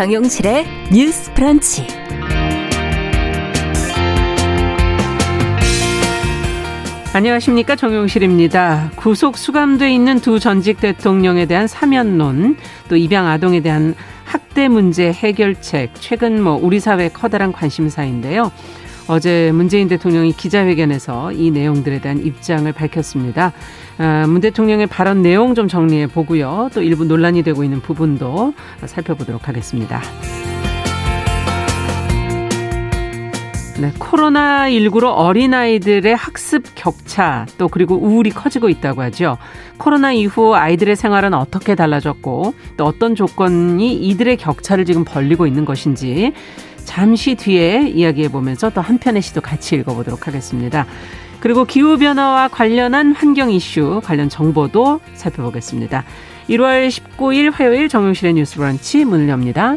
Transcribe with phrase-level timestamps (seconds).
[0.00, 1.86] 정용실의 뉴스 프런치.
[7.12, 8.92] 안녕하십니까 정용실입니다.
[8.96, 12.56] 구속 수감돼 있는 두 전직 대통령에 대한 사면론,
[12.88, 13.94] 또 입양 아동에 대한
[14.24, 18.52] 학대 문제 해결책, 최근 뭐 우리 사회 커다란 관심사인데요.
[19.08, 23.52] 어제 문재인 대통령이 기자회견에서 이 내용들에 대한 입장을 밝혔습니다.
[23.98, 26.70] 아, 문 대통령의 발언 내용 좀 정리해 보고요.
[26.72, 28.54] 또 일부 논란이 되고 있는 부분도
[28.86, 30.00] 살펴보도록 하겠습니다.
[33.80, 39.38] 네, 코로나19로 어린아이들의 학습 격차 또 그리고 우울이 커지고 있다고 하죠.
[39.78, 46.34] 코로나 이후 아이들의 생활은 어떻게 달라졌고 또 어떤 조건이 이들의 격차를 지금 벌리고 있는 것인지
[46.90, 50.86] 잠시 뒤에 이야기해 보면서 또 한 편의 시도 같이 읽어보도록 하겠습니다.
[51.38, 56.04] 그리고 기후변화와 관련한 환경 이슈 관련 정보도 살펴보겠습니다.
[56.48, 59.76] 1월 19일 화요일 정용실의 뉴스 브런치 문을 엽니다.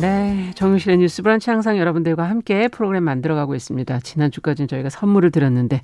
[0.00, 4.00] 네, 정유실의 뉴스 브런치 항상 여러분들과 함께 프로그램 만들어가고 있습니다.
[4.00, 5.80] 지난주까지는 저희가 선물을 드렸는데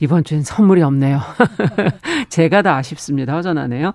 [0.00, 1.20] 이번 주엔 선물이 없네요.
[2.28, 3.34] 제가 다 아쉽습니다.
[3.34, 3.92] 허전하네요.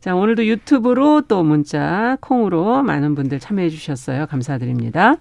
[0.00, 4.26] 자, 오늘도 유튜브로 또 문자, 콩으로 많은 분들 참여해 주셨어요.
[4.26, 5.16] 감사드립니다.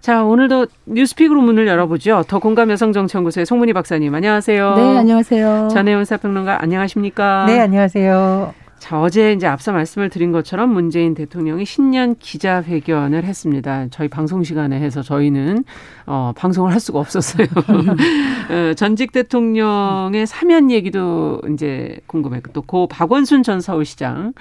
[0.00, 2.24] 자, 오늘도 뉴스픽으로 문을 열어보죠.
[2.26, 4.74] 더 공감 여성정치연구소의 송문희 박사님, 안녕하세요.
[4.76, 5.68] 네, 안녕하세요.
[5.70, 7.44] 전혜원 사평론가, 안녕하십니까?
[7.46, 8.54] 네, 안녕하세요.
[8.80, 13.88] 자, 어제 이제 앞서 말씀을 드린 것처럼 문재인 대통령이 신년 기자회견을 했습니다.
[13.90, 15.64] 저희 방송 시간에 해서 저희는
[16.06, 17.46] 어, 방송을 할 수가 없었어요.
[18.50, 24.32] 어, 전직 대통령의 사면 얘기도 이제 궁금했고 또 고 박원순 전 서울시장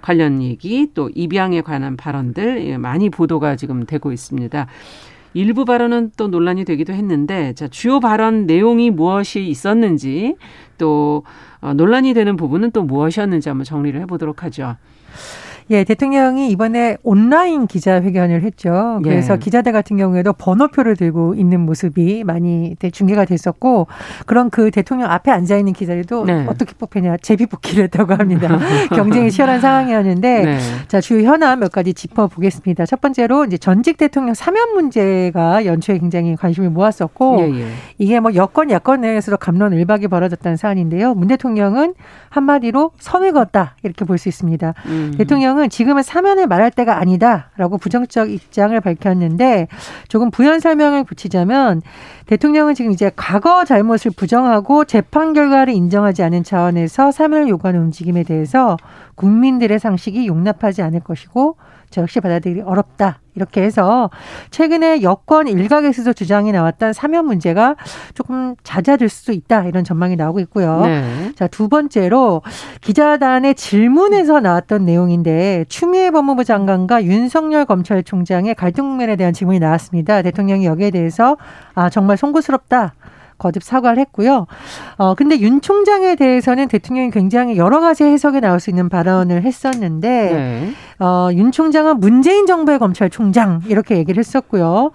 [0.00, 4.66] 관련 얘기 또 입양에 관한 발언들 예, 많이 보도가 지금 되고 있습니다.
[5.34, 10.36] 일부 발언은 또 논란이 되기도 했는데 자, 주요 발언 내용이 무엇이 있었는지
[10.78, 14.76] 또 어, 논란이 되는 부분은 또 무엇이었는지 한번 정리를 해보도록 하죠.
[15.72, 19.00] 예, 대통령이 이번에 온라인 기자회견을 했죠.
[19.02, 19.38] 그래서 예.
[19.38, 23.88] 기자들 같은 경우에도 번호표를 들고 있는 모습이 많이 중계가 됐었고,
[24.26, 26.46] 그런 그 대통령 앞에 앉아 있는 기자들도 네.
[26.48, 28.58] 어떻게 뽑혔냐 제비 뽑기를 했다고 합니다.
[28.94, 30.58] 경쟁이 치열한 상황이었는데, 네.
[30.88, 32.86] 자 주요 현안 몇 가지 짚어 보겠습니다.
[32.86, 37.66] 첫 번째로 이제 전직 대통령 사면 문제가 연초에 굉장히 관심을 모았었고, 예, 예.
[37.98, 41.14] 이게 뭐 여권 야권 내에서도 감론 을박이 벌어졌다는 사안인데요.
[41.14, 41.94] 문 대통령은
[42.30, 44.74] 한마디로 선을 그었다 이렇게 볼 수 있습니다.
[44.86, 45.14] 음.
[45.18, 49.68] 대통령은 지금은 사면을 말할 때가 아니다라고 부정적 입장을 밝혔는데
[50.08, 51.82] 조금 부연 설명을 붙이자면
[52.26, 58.76] 대통령은 지금 이제 과거 잘못을 부정하고 재판 결과를 인정하지 않은 차원에서 사면을 요구하는 움직임에 대해서
[59.14, 61.56] 국민들의 상식이 용납하지 않을 것이고
[61.92, 63.20] 저 역시 받아들이기 어렵다.
[63.34, 64.10] 이렇게 해서
[64.50, 67.76] 최근에 여권 일각에서도 주장이 나왔던 사면 문제가
[68.14, 69.64] 조금 잦아들 수도 있다.
[69.64, 70.84] 이런 전망이 나오고 있고요.
[70.84, 71.32] 네.
[71.36, 72.42] 자, 두 번째로
[72.80, 80.22] 기자단의 질문에서 나왔던 내용인데 추미애 법무부 장관과 윤석열 검찰총장의 갈등 국면에 대한 질문이 나왔습니다.
[80.22, 81.36] 대통령이 여기에 대해서
[81.74, 82.94] 아, 정말 송구스럽다.
[83.42, 84.46] 거듭 사과를 했고요.
[84.96, 90.08] 어, 근데 윤 총장에 대해서는 대통령이 굉장히 여러 가지 해석이 나올 수 있는 발언을 했었는데,
[90.08, 90.72] 네.
[91.04, 94.92] 어, 윤 총장은 문재인 정부의 검찰총장, 이렇게 얘기를 했었고요.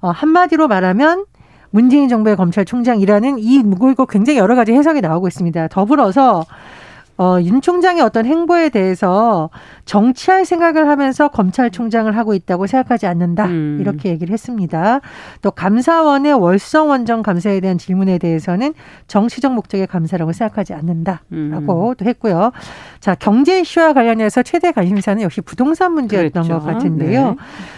[0.00, 1.26] 어, 한마디로 말하면,
[1.70, 5.68] 문재인 정부의 검찰총장이라는 이 무골고 굉장히 여러 가지 해석이 나오고 있습니다.
[5.68, 6.44] 더불어서
[7.20, 9.50] 어, 윤 총장의 어떤 행보에 대해서
[9.84, 13.44] 정치할 생각을 하면서 검찰총장을 하고 있다고 생각하지 않는다.
[13.44, 13.76] 음.
[13.78, 15.00] 이렇게 얘기를 했습니다.
[15.42, 18.72] 또 감사원의 월성 원정 감사에 대한 질문에 대해서는
[19.06, 21.94] 정치적 목적의 감사라고 생각하지 않는다라고 음.
[21.98, 22.52] 또 했고요.
[23.00, 26.58] 자, 경제 이슈와 관련해서 최대 관심사는 역시 부동산 문제였던 그랬죠.
[26.58, 27.28] 것 같은데요.
[27.32, 27.36] 네.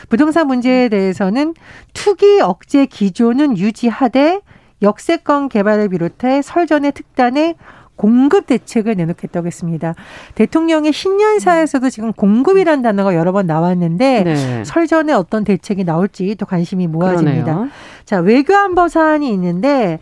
[0.08, 1.54] 부동산 문제에 대해서는
[1.94, 4.40] 투기 억제 기조는 유지하되
[4.82, 7.56] 역세권 개발을 비롯해 설전의 특단의
[7.96, 9.94] 공급 대책을 내놓겠다고 했습니다.
[10.34, 14.64] 대통령의 신년사에서도 지금 공급이라는 단어가 여러 번 나왔는데 네.
[14.64, 17.44] 설전에 어떤 대책이 나올지 또 관심이 모아집니다.
[17.44, 17.68] 그러네요.
[18.04, 20.00] 자, 외교안보 사안이 있는데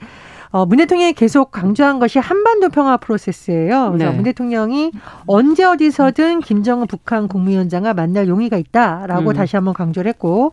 [0.53, 3.93] 어, 문 대통령이 계속 강조한 것이 한반도 평화 프로세스예요.
[3.93, 4.17] 그래서 네.
[4.17, 4.91] 문 대통령이
[5.27, 9.35] 언제 어디서든 김정은 북한 국무위원장과 만날 용의가 있다라고 음.
[9.35, 10.53] 다시 한번 강조를 했고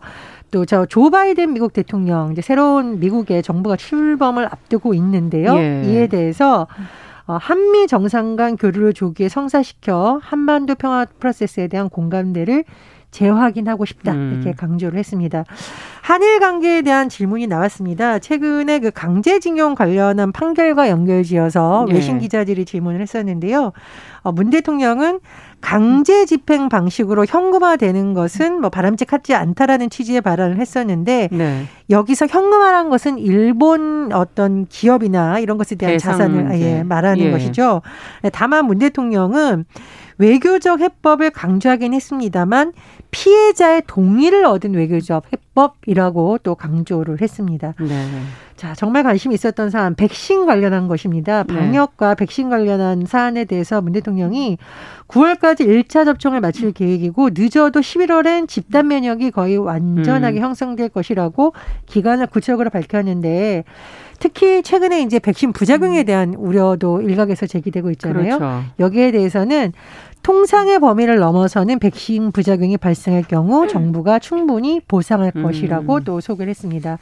[0.50, 5.56] 또 저 조 바이든 미국 대통령 이제 새로운 미국의 정부가 출범을 앞두고 있는데요.
[5.58, 5.82] 예.
[5.84, 6.66] 이에 대해서 어,
[7.36, 12.64] 한미 정상 간 교류를 조기에 성사시켜 한반도 평화 프로세스에 대한 공감대를
[13.10, 14.32] 재확인하고 싶다 음.
[14.34, 15.44] 이렇게 강조를 했습니다.
[16.02, 18.18] 한일 관계에 대한 질문이 나왔습니다.
[18.18, 21.94] 최근에 그 강제징용 관련한 판결과 연결지어서 네.
[21.94, 23.72] 외신 기자들이 질문을 했었는데요.
[24.22, 25.20] 어, 문 대통령은
[25.60, 31.64] 강제 집행 방식으로 현금화되는 것은 뭐 바람직하지 않다라는 취지의 발언을 했었는데 네.
[31.90, 37.30] 여기서 현금화란 것은 일본 어떤 기업이나 이런 것에 대한 자산을 예, 말하는 예.
[37.30, 37.82] 것이죠.
[38.32, 39.64] 다만 문 대통령은
[40.18, 42.72] 외교적 해법을 강조하긴 했습니다만
[43.10, 47.74] 피해자의 동의를 얻은 외교적 해법이라고 또 강조를 했습니다.
[47.80, 48.06] 네.
[48.58, 51.44] 자, 정말 관심이 있었던 사안, 백신 관련한 것입니다.
[51.44, 51.54] 네.
[51.54, 52.14] 방역과 네.
[52.16, 54.58] 백신 관련한 사안에 대해서 문 대통령이
[55.06, 60.42] 9월까지 1차 접종을 마칠 계획이고 늦어도 11월엔 집단 면역이 거의 완전하게 음.
[60.42, 61.52] 형성될 것이라고
[61.86, 63.62] 기간을 구체적으로 밝혔는데
[64.18, 66.04] 특히 최근에 이제 백신 부작용에 음.
[66.04, 68.38] 대한 우려도 일각에서 제기되고 있잖아요.
[68.38, 68.64] 그렇죠.
[68.80, 69.72] 여기에 대해서는
[70.24, 75.44] 통상의 범위를 넘어서는 백신 부작용이 발생할 경우 정부가 충분히 보상할 음.
[75.44, 76.98] 것이라고 또 소개를 했습니다.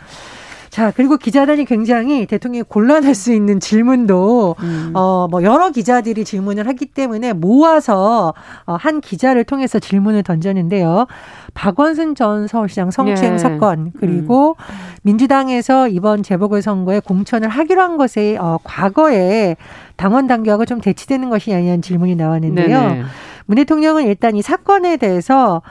[0.77, 4.91] 자, 그리고 기자단이 굉장히 대통령이 곤란할 수 있는 질문도, 음.
[4.93, 8.35] 어, 뭐, 여러 기자들이 질문을 하기 때문에 모아서,
[8.67, 11.07] 어, 한 기자를 통해서 질문을 던졌는데요.
[11.55, 13.39] 박원순 전 서울시장 성추행 예.
[13.39, 14.75] 사건, 그리고 음.
[15.01, 19.57] 민주당에서 이번 재보궐선거에 공천을 하기로 한 것에, 어, 과거에
[19.97, 22.81] 당원 당규하고 좀 대치되는 것이 아니냐는 질문이 나왔는데요.
[22.81, 23.03] 네네.
[23.47, 25.63] 문 대통령은 일단 이 사건에 대해서,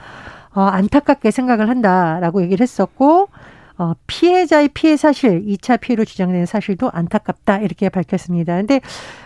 [0.52, 3.28] 어, 안타깝게 생각을 한다라고 얘기를 했었고,
[3.78, 8.56] 어, 피해자의 피해 사실, 2차 피해로 주장되는 사실도 안타깝다 이렇게 밝혔습니다.
[8.56, 8.80] 근데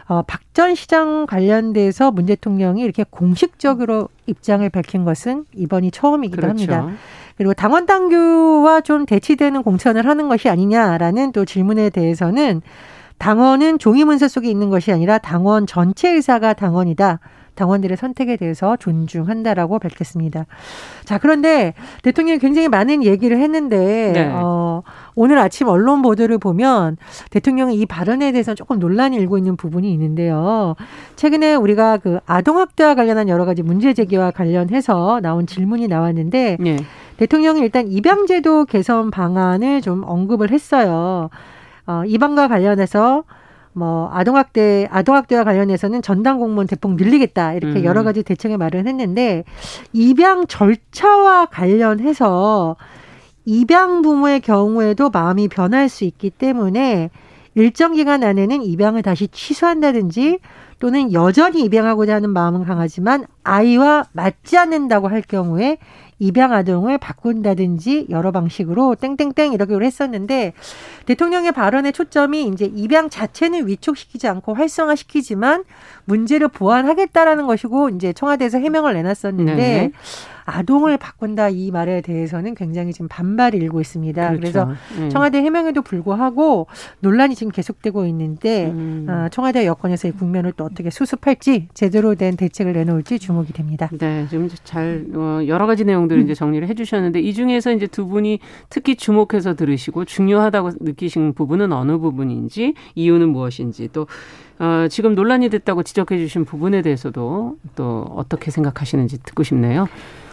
[0.07, 6.71] 어, 박 전 시장 관련돼서 문 대통령이 이렇게 공식적으로 입장을 밝힌 것은 이번이 처음이기도 그렇죠.
[6.75, 6.99] 합니다.
[7.39, 12.61] 그리고 당원 당규와 좀 대치되는 공천을 하는 것이 아니냐라는 또 질문에 대해서는
[13.17, 17.21] 당원은 종이 문서 속에 있는 것이 아니라 당원 전체 의사가 당원이다.
[17.55, 20.47] 당원들의 선택에 대해서 존중한다라고 밝혔습니다.
[21.05, 24.31] 자, 그런데 대통령이 굉장히 많은 얘기를 했는데 네.
[24.33, 24.83] 어,
[25.15, 26.97] 오늘 아침 언론 보도를 보면
[27.31, 30.75] 대통령이 이 발언에 대해서 조금 논란이 일고 있는 부분이 있는데요.
[31.17, 36.77] 최근에 우리가 그 아동학대와 관련한 여러 가지 문제 제기와 관련해서 나온 질문이 나왔는데 네.
[37.17, 41.29] 대통령이 일단 입양제도 개선 방안을 좀 언급을 했어요.
[41.87, 43.25] 어, 입양과 관련해서
[43.81, 47.85] 뭐 아동학대 아동학대와 관련해서는 전담 공무원 대폭 늘리겠다 이렇게 음.
[47.85, 49.45] 여러 가지 대책을 마련했는데
[49.95, 52.77] 입양 절차와 관련해서
[53.47, 57.09] 입양 부모의 경우에도 마음이 변할 수 있기 때문에
[57.55, 60.41] 일정 기간 안에는 입양을 다시 취소한다든지
[60.79, 65.79] 또는 여전히 입양하고자 하는 마음은 강하지만 아이와 맞지 않는다고 할 경우에
[66.21, 70.53] 입양 아동을 바꾼다든지 여러 방식으로 땡땡땡 이렇게 했었는데
[71.07, 75.65] 대통령의 발언의 초점이 이제 입양 자체는 위촉시키지 않고 활성화시키지만
[76.05, 79.93] 문제를 보완하겠다라는 것이고 이제 청와대에서 해명을 내놨었는데 네.
[80.51, 84.29] 아동을 바꾼다 이 말에 대해서는 굉장히 지금 반발이 일고 있습니다.
[84.29, 84.41] 그렇죠.
[84.41, 84.69] 그래서
[84.99, 85.09] 음.
[85.11, 86.67] 청와대 해명에도 불구하고
[87.01, 89.07] 논란이 지금 계속되고 있는데 음.
[89.09, 93.89] 어, 청와대 여권에서 이 국면을 또 어떻게 수습할지 제대로 된 대책을 내놓을지 주목이 됩니다.
[93.93, 96.25] 네, 지금 잘 어, 여러 가지 내용들을 음.
[96.25, 101.99] 이제 정리를 해주셨는데 이 중에서 이제 두 분이 특히 주목해서 들으시고 중요하다고 느끼신 부분은 어느
[101.99, 104.07] 부분인지 이유는 무엇인지 또
[104.59, 109.89] 어, 지금 논란이 됐다고 지적해 주신 부분에 대해서도 또 어떻게 생각하시는지 듣고 싶네요.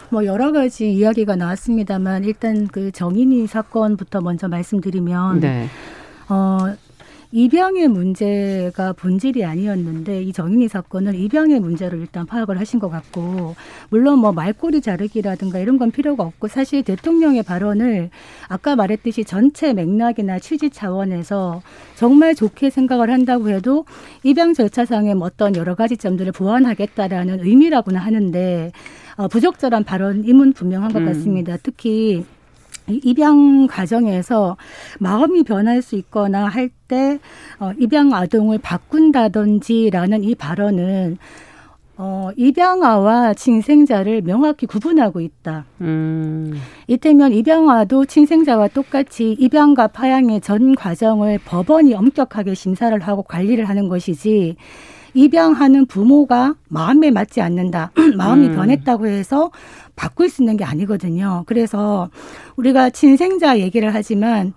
[0.09, 5.67] 뭐 여러 가지 이야기가 나왔습니다만 일단 그 정인이 사건부터 먼저 말씀드리면 네.
[6.29, 6.57] 어
[7.33, 13.55] 입양의 문제가 본질이 아니었는데 이 정인이 사건을 입양의 문제로 일단 파악을 하신 것 같고
[13.89, 18.09] 물론 뭐 말꼬리 자르기라든가 이런 건 필요가 없고 사실 대통령의 발언을
[18.47, 21.61] 아까 말했듯이 전체 맥락이나 취지 차원에서
[21.95, 23.83] 정말 좋게 생각을 한다고 해도
[24.23, 31.05] 입양 절차상의 어떤 여러 가지 점들을 보완하겠다라는 의미라고는 하는데 어, 부적절한 발언임은 분명한 것 음.
[31.05, 31.57] 같습니다.
[31.61, 32.23] 특히
[32.89, 34.57] 입양 과정에서
[34.99, 37.19] 마음이 변할 수 있거나 할때
[37.59, 41.17] 어, 입양 아동을 바꾼다든지라는 이 발언은
[41.99, 45.65] 어, 입양아와 친생자를 명확히 구분하고 있다.
[45.81, 46.53] 음.
[46.85, 54.57] 이때면 입양아도 친생자와 똑같이 입양과 파양의 전 과정을 법원이 엄격하게 심사를 하고 관리를 하는 것이지
[55.13, 57.91] 입양하는 부모가 마음에 맞지 않는다.
[58.17, 58.55] 마음이 음.
[58.55, 59.51] 변했다고 해서
[59.95, 61.43] 바꿀 수 있는 게 아니거든요.
[61.47, 62.09] 그래서
[62.55, 64.53] 우리가 친생자 얘기를 하지만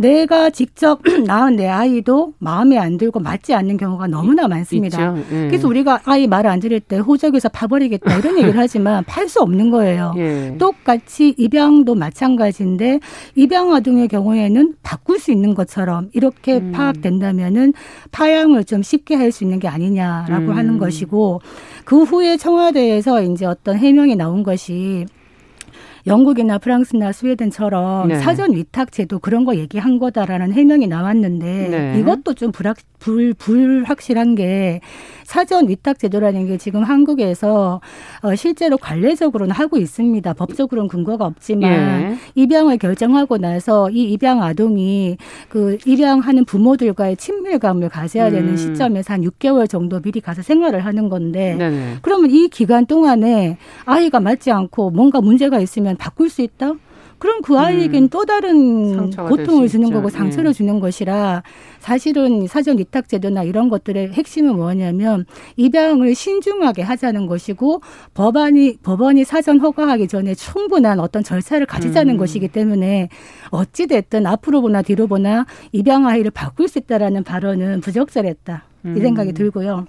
[0.00, 5.14] 내가 직접 낳은 내 아이도 마음에 안 들고 맞지 않는 경우가 너무나 많습니다.
[5.30, 5.48] 예.
[5.48, 9.70] 그래서 우리가 아이 말을 안 들을 때 호적에서 파버리겠다 이런 얘기를 하지만 팔 수 없는
[9.70, 10.14] 거예요.
[10.16, 10.56] 예.
[10.58, 13.00] 똑같이 입양도 마찬가지인데
[13.36, 16.72] 입양 아동의 경우에는 바꿀 수 있는 것처럼 이렇게 음.
[16.72, 17.74] 파악된다면은
[18.10, 20.56] 파양을 좀 쉽게 할 수 있는 게 아니냐라고 음.
[20.56, 21.40] 하는 것이고
[21.84, 25.06] 그 후에 청와대에서 이제 어떤 해명이 나온 것이
[26.06, 28.18] 영국이나 프랑스나 스웨덴처럼 네.
[28.18, 32.00] 사전 위탁 제도 그런 거 얘기한 거다라는 해명이 나왔는데 네.
[32.00, 34.80] 이것도 좀 불확 불 불확실한 게
[35.24, 37.80] 사전 위탁 제도라는 게 지금 한국에서
[38.22, 40.32] 어, 실제로 관례적으로는 하고 있습니다.
[40.34, 42.16] 법적으로는 근거가 없지만 예.
[42.34, 45.16] 입양을 결정하고 나서 이 입양 아동이
[45.48, 48.56] 그 입양하는 부모들과의 친밀감을 가져야 되는 음.
[48.56, 51.96] 시점에서 한 6개월 정도 미리 가서 생활을 하는 건데 네네.
[52.02, 56.74] 그러면 이 기간 동안에 아이가 맞지 않고 뭔가 문제가 있으면 바꿀 수 있다?
[57.20, 58.08] 그럼 그 아이에겐 음.
[58.08, 60.52] 또 다른 고통을 주는 거고 상처를 예.
[60.54, 61.42] 주는 것이라
[61.78, 67.82] 사실은 사전 위탁 제도나 이런 것들의 핵심은 뭐냐면 입양을 신중하게 하자는 것이고
[68.14, 72.18] 법안이 법원이 사전 허가하기 전에 충분한 어떤 절차를 가지자는 음.
[72.18, 73.10] 것이기 때문에
[73.50, 78.96] 어찌 됐든 앞으로 보나 뒤로 보나 입양 아이를 바꿀 수 있다라는 발언은 부적절했다 음.
[78.96, 79.86] 이 생각이 들고요.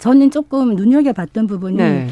[0.00, 2.08] 저는 조금 눈여겨봤던 부분이 네.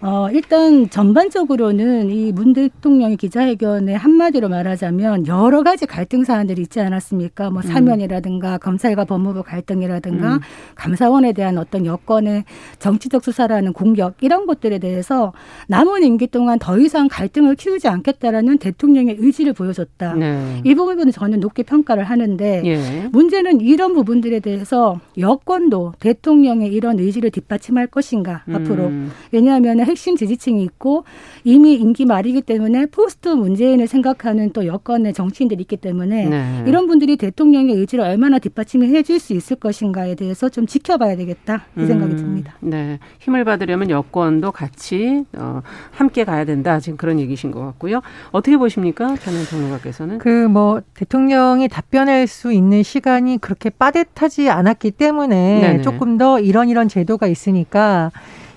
[0.00, 7.50] 어, 일단 전반적으로는 이 문 대통령의 기자회견에 한마디로 말하자면 여러 가지 갈등 사안들이 있지 않았습니까?
[7.50, 7.68] 뭐 음.
[7.68, 10.40] 사면이라든가 검찰과 법무부 갈등이라든가 음.
[10.76, 12.44] 감사원에 대한 어떤 여권의
[12.78, 15.32] 정치적 수사라는 공격 이런 것들에 대해서
[15.66, 20.14] 남은 임기 동안 더 이상 갈등을 키우지 않겠다라는 대통령의 의지를 보여줬다.
[20.14, 20.60] 네.
[20.64, 23.08] 이 부분은 저는 높게 평가를 하는데 예.
[23.10, 28.54] 문제는 이런 부분들에 대해서 여권도 대통령의 이런 의지를 뒷받침할 것인가 음.
[28.54, 28.92] 앞으로
[29.32, 31.04] 왜냐하면 핵심 지지층이 있고
[31.44, 36.64] 이미 임기 말이기 때문에 포스트 문재인을 생각하는 또 여권의 정치인들이 있기 때문에 네.
[36.66, 41.86] 이런 분들이 대통령의 의지를 얼마나 뒷받침을 해줄 수 있을 것인가에 대해서 좀 지켜봐야 되겠다 이
[41.86, 42.54] 생각이 음, 듭니다.
[42.60, 48.00] 네, 힘을 받으려면 여권도 같이 어, 함께 가야 된다 지금 그런 얘기신 것 같고요.
[48.32, 50.18] 어떻게 보십니까, 전현 평론가께서는?
[50.18, 55.82] 그 뭐 대통령이 답변할 수 있는 시간이 그렇게 빠듯하지 않았기 때문에 네네.
[55.82, 58.10] 조금 더 이런 이런 제도가 있으니까.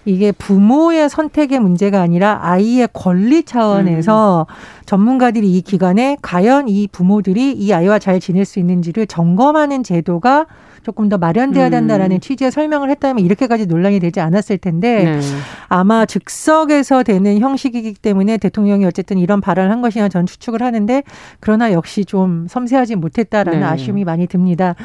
[0.05, 4.53] 이게 부모의 선택의 문제가 아니라 아이의 권리 차원에서 음.
[4.86, 10.48] 전문가들이 이 기간에 과연 이 부모들이 이 아이와 잘 지낼 수 있는지를 점검하는 제도가
[10.83, 11.71] 조금 더 마련돼야 음.
[11.71, 12.19] 된다라는 음.
[12.19, 15.19] 취지의 설명을 했다면 이렇게까지 논란이 되지 않았을 텐데 네.
[15.67, 21.03] 아마 즉석에서 되는 형식이기 때문에 대통령이 어쨌든 이런 발언을 한 것이냐 전 추측을 하는데
[21.39, 23.65] 그러나 역시 좀 섬세하지 못했다라는 네.
[23.65, 24.75] 아쉬움이 많이 듭니다.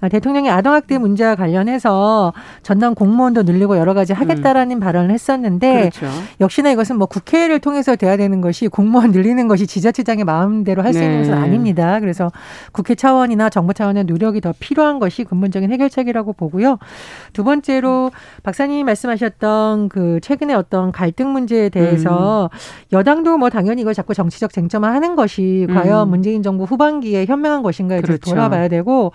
[0.00, 2.32] 아, 대통령이 아동학대 문제와 관련해서
[2.62, 4.80] 전담 공무원도 늘리고 여러 가지 하겠다라는 음.
[4.80, 6.06] 발언을 했었는데 그렇죠.
[6.40, 11.22] 역시나 이것은 뭐 국회를 통해서 돼야 되는 것이 공무원 늘리는 것이 지자체장의 마음대로 할수 있는
[11.22, 11.28] 네.
[11.28, 12.00] 것은 아닙니다.
[12.00, 12.30] 그래서
[12.72, 16.78] 국회 차원이나 정부 차원의 노력이 더 필요한 것이 근본적인 해결책이라고 보고요.
[17.32, 18.10] 두 번째로
[18.42, 22.58] 박사님이 말씀하셨던 그 최근에 어떤 갈등 문제에 대해서 음.
[22.92, 26.10] 여당도 뭐 당연히 이걸 자꾸 정치적 쟁점화하는 것이 과연 음.
[26.10, 28.30] 문재인 정부 후반기에 현명한 것인가에 그렇죠.
[28.30, 29.12] 돌아봐야 되고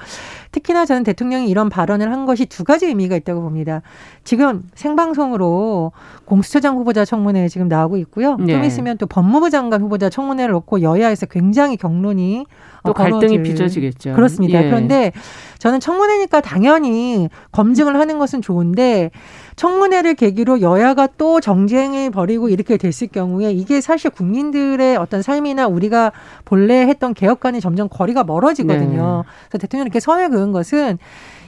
[0.51, 3.81] 특히나 저는 대통령이 이런 발언을 한 것이 두 가지 의미가 있다고 봅니다.
[4.23, 5.91] 지금 생방송으로
[6.25, 8.37] 공수처장 후보자 청문회 지금 나오고 있고요.
[8.37, 8.53] 네.
[8.53, 12.45] 좀 있으면 또 법무부 장관 후보자 청문회를 놓고 여야에서 굉장히 경론이
[12.85, 14.13] 또 갈등이 빚어지겠죠.
[14.13, 14.63] 그렇습니다.
[14.63, 14.69] 예.
[14.69, 15.11] 그런데
[15.59, 19.11] 저는 청문회 니까 당연히 검증을 하는 것은 좋은데
[19.55, 26.11] 청문회를 계기로 여야가 또 정쟁을 벌이고 이렇게 됐을 경우에 이게 사실 국민들의 어떤 삶이나 우리가
[26.45, 29.23] 본래 했던 개혁과는 점점 거리가 멀어지거든요.
[29.25, 29.31] 네.
[29.49, 30.97] 그래서 대통령이 이렇게 선을 그은 것은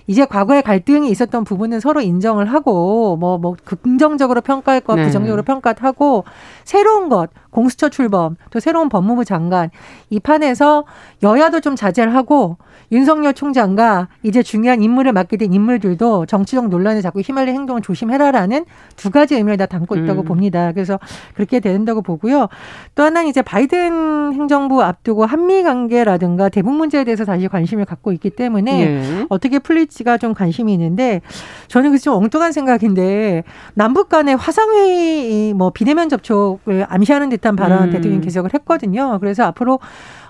[0.08, 5.06] 이제 과거에 갈등이 있었던 부분은 서로 인정을 하고 뭐, 뭐 긍정적으로 평가할 것, 네.
[5.06, 6.26] 부정적으로 평가하고
[6.64, 9.70] 새로운 것, 공수처 출범, 또 새로운 법무부 장관
[10.10, 10.86] 이 판에서
[11.22, 12.58] 여야도 좀 자제를 하고
[12.92, 18.66] 윤석열 총장과 이제 중요한 임무를 맡게 된 인물들도 정치적 논란에 자꾸 휘말릴 행동을 조심해라라는
[18.96, 20.26] 두 가지 의미를 다 담고 있다고 음.
[20.26, 20.72] 봅니다.
[20.74, 21.00] 그래서
[21.34, 22.50] 그렇게 된다고 보고요.
[22.96, 28.30] 또 하나는 이제 바이든 행정부 앞두고 한미 관계라든가 대북 문제에 대해서 다시 관심을 갖고 있기
[28.32, 29.26] 때문에 예.
[29.30, 31.22] 어떻게 풀릴지가 좀 관심이 있는데
[31.68, 33.44] 저는 그래서 좀 엉뚱한 생각인데
[33.74, 37.92] 남북 간의 화상회의 뭐 비대면 접촉 을 암시하는 듯한 발언 음.
[37.92, 39.20] 대통령이 계속을 했거든요.
[39.20, 39.80] 그래서 앞으로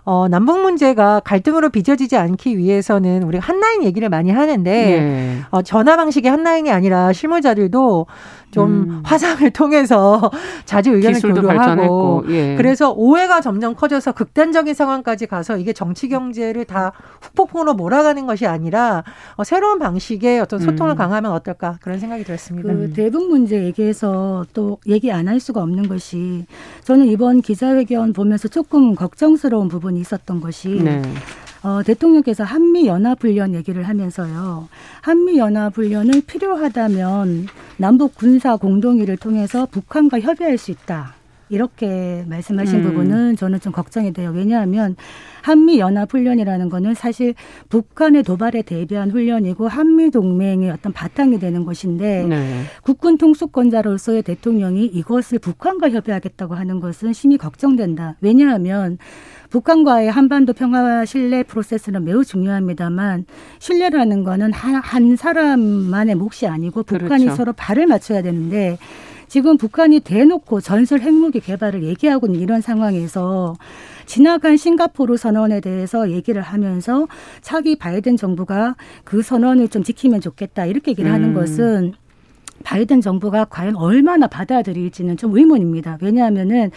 [0.06, 5.40] 어, 남북 문제가 갈등으로 빚어지지 않기 위해서는 우리가 한라인 얘기를 많이 하는데 네.
[5.50, 8.06] 어, 전화 방식의 한라인이 아니라 실무자들도
[8.52, 9.02] 좀 음.
[9.04, 10.30] 화상을 통해서
[10.66, 12.56] 자주 의견을 교류하고 예.
[12.56, 16.92] 그래서 오해가 점점 커져서 극단적인 상황까지 가서 이게 정치 경제를 다
[17.22, 19.04] 후폭풍으로 몰아가는 것이 아니라
[19.36, 20.98] 어, 새로운 방식의 어떤 소통을 음.
[20.98, 22.72] 강하면 어떨까 그런 생각이 들었습니다.
[22.72, 26.46] 그 대북 문제 얘기해서 또 얘기 안 할 수가 없는 것이
[26.84, 31.02] 저는 이번 기자회견 보면서 조금 걱정스러운 부분 이 있었던 것이 네.
[31.64, 34.68] 어, 대통령께서 한미 연합 훈련 얘기를 하면서요.
[35.02, 37.48] 한미 연합 훈련을 필요하다면
[37.78, 41.16] 남북 군사 공동위를 통해서 북한과 협의할 수 있다.
[41.50, 42.84] 이렇게 말씀하신 음.
[42.84, 44.32] 부분은 저는 좀 걱정이 돼요.
[44.34, 44.96] 왜냐하면
[45.42, 47.36] 한미 연합 훈련이라는 거는 사실
[47.70, 52.64] 북한의 도발에 대비한 훈련이고 한미 동맹의 어떤 바탕이 되는 것인데 네.
[52.82, 58.16] 국군 통수권자로서의 대통령이 이것을 북한과 협의하겠다고 하는 것은 심히 걱정된다.
[58.22, 58.98] 왜냐하면
[59.54, 63.26] 북한과의 한반도 평화 신뢰 프로세스는 매우 중요합니다만
[63.60, 67.36] 신뢰라는 거는 한, 한 사람만의 몫이 아니고 북한이 그렇죠.
[67.36, 68.80] 서로 발을 맞춰야 되는데
[69.28, 73.56] 지금 북한이 대놓고 전술 핵무기 개발을 얘기하고 있는 이런 상황에서
[74.08, 77.08] 지나간 싱가포르 선언에 대해서 얘기를 하면서
[77.42, 81.14] 차기 바이든 정부가 그 선언을 좀 지키면 좋겠다 이렇게 얘기를 음.
[81.14, 81.94] 하는 것은
[82.64, 85.98] 바이든 정부가 과연 얼마나 받아들일지는 좀 의문입니다.
[86.02, 86.70] 왜냐하면은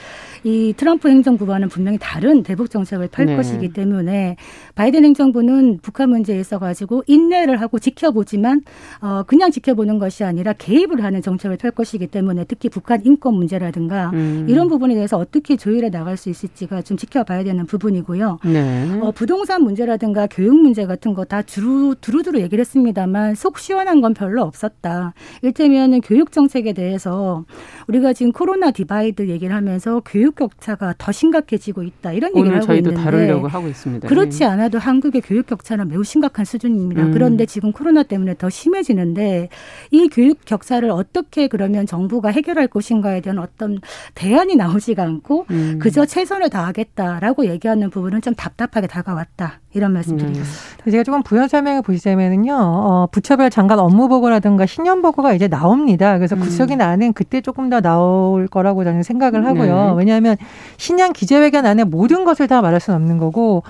[0.42, 3.36] 이 트럼프 행정부와는 분명히 다른 대북 정책을 펼 네.
[3.36, 4.36] 것이기 때문에
[4.74, 8.62] 바이든 행정부는 북한 문제에 있어 가지고 인내를 하고 지켜보지만
[9.02, 14.10] 어 그냥 지켜보는 것이 아니라 개입을 하는 정책을 펼 것이기 때문에 특히 북한 인권 문제라든가
[14.14, 14.46] 음.
[14.48, 18.38] 이런 부분에 대해서 어떻게 조율해 나갈 수 있을지가 좀 지켜봐야 되는 부분이고요.
[18.44, 18.98] 네.
[19.02, 24.14] 어 부동산 문제라든가 교육 문제 같은 거 다 두루 두루두루 얘기를 했습니다만 속 시원한 건
[24.14, 25.12] 별로 없었다.
[25.42, 27.44] 일테면 은 교육 정책에 대해서
[27.88, 33.02] 우리가 지금 코로나 divide 얘기를 하면서 교육 격차가 더 심각해지고 있다 이런 얘기를 하고 있는데
[33.02, 34.08] 다루려고 하고 있습니다.
[34.08, 34.44] 그렇지 네.
[34.46, 37.02] 않아도 한국의 교육 격차는 매우 심각한 수준입니다.
[37.02, 37.12] 음.
[37.12, 39.48] 그런데 지금 코로나 때문에 더 심해지는데
[39.90, 43.80] 이 교육 격차를 어떻게 그러면 정부가 해결할 것인가에 대한 어떤
[44.14, 45.78] 대안이 나오지가 않고 음.
[45.80, 49.60] 그저 최선을 다하겠다라고 얘기하는 부분은 좀 답답하게 다가왔다.
[49.76, 50.86] 이런 말씀 드리겠습니다.
[50.86, 50.90] 음.
[50.90, 56.16] 제가 조금 부연 설명을 보시자면은요, 어, 부처별 장관 업무 보고라든가 신년 보고가 이제 나옵니다.
[56.16, 56.40] 그래서 음.
[56.40, 59.90] 구속이 나는 그때 조금 더 나올 거라고 저는 생각을 하고요.
[59.90, 59.94] 네.
[59.98, 60.36] 왜냐하면
[60.78, 63.62] 신년 기자회견 안에 모든 것을 다 말할 수는 없는 거고,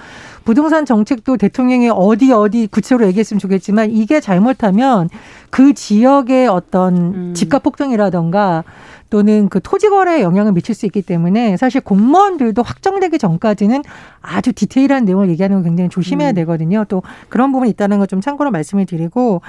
[0.47, 5.11] 부동산 정책도 대통령이 어디 어디 구체적으로 얘기했으면 좋겠지만 이게 잘못하면
[5.51, 7.35] 그 지역의 어떤 음.
[7.35, 8.63] 집값 폭등이라던가
[9.11, 13.83] 또는 그 토지 거래에 영향을 미칠 수 있기 때문에 사실 공무원들도 확정되기 전까지는
[14.21, 16.35] 아주 디테일한 내용을 얘기하는 건 굉장히 조심해야 음.
[16.35, 16.85] 되거든요.
[16.89, 19.43] 또 그런 부분이 있다는 거좀 참고로 말씀을 드리고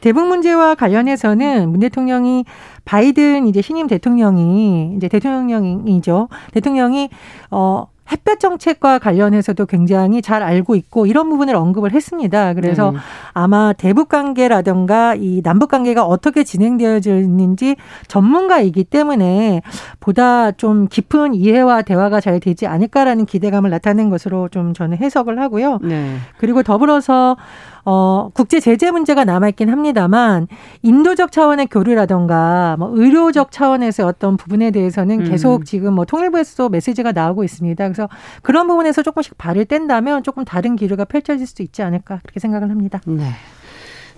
[0.00, 2.44] 대북 문제와 관련해서는 문 대통령이
[2.84, 6.28] 바이든 이제 신임 대통령이 이제 대통령이죠.
[6.52, 7.08] 대통령이
[7.50, 12.52] 어 햇볕 정책과 관련해서도 굉장히 잘 알고 있고 이런 부분을 언급을 했습니다.
[12.54, 12.98] 그래서 네.
[13.32, 17.76] 아마 대북 관계라든가 이 남북 관계가 어떻게 진행되어져 있는지
[18.08, 19.62] 전문가이기 때문에
[20.00, 25.78] 보다 좀 깊은 이해와 대화가 잘 되지 않을까라는 기대감을 나타낸 것으로 좀 저는 해석을 하고요.
[25.82, 26.16] 네.
[26.36, 27.36] 그리고 더불어서
[27.84, 30.48] 어, 국제 제재 문제가 남아있긴 합니다만
[30.82, 35.24] 인도적 차원의 교류라던가 뭐 의료적 차원에서 어떤 부분에 대해서는 음.
[35.30, 37.84] 계속 지금 뭐 통일부에서도 메시지가 나오고 있습니다.
[37.84, 38.08] 그래서
[38.42, 43.00] 그런 부분에서 조금씩 발을 뗀다면 조금 다른 기류가 펼쳐질 수 있지 않을까 그렇게 생각을 합니다.
[43.06, 43.24] 네.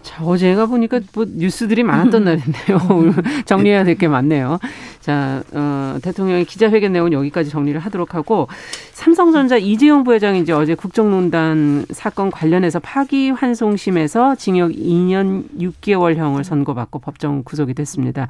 [0.07, 2.79] 자, 어제가 보니까 뭐 뉴스들이 많았던 날인데요.
[3.45, 4.61] 정리해야 될 게 많네요.
[5.01, 8.47] 자, 어, 대통령의 기자회견 내용은 여기까지 정리를 하도록 하고
[8.93, 17.75] 삼성전자 이재용 부회장이 이제 어제 국정농단 사건 관련해서 파기환송심에서 징역 2년 6개월형을 선고받고 법정 구속이
[17.75, 18.29] 됐습니다.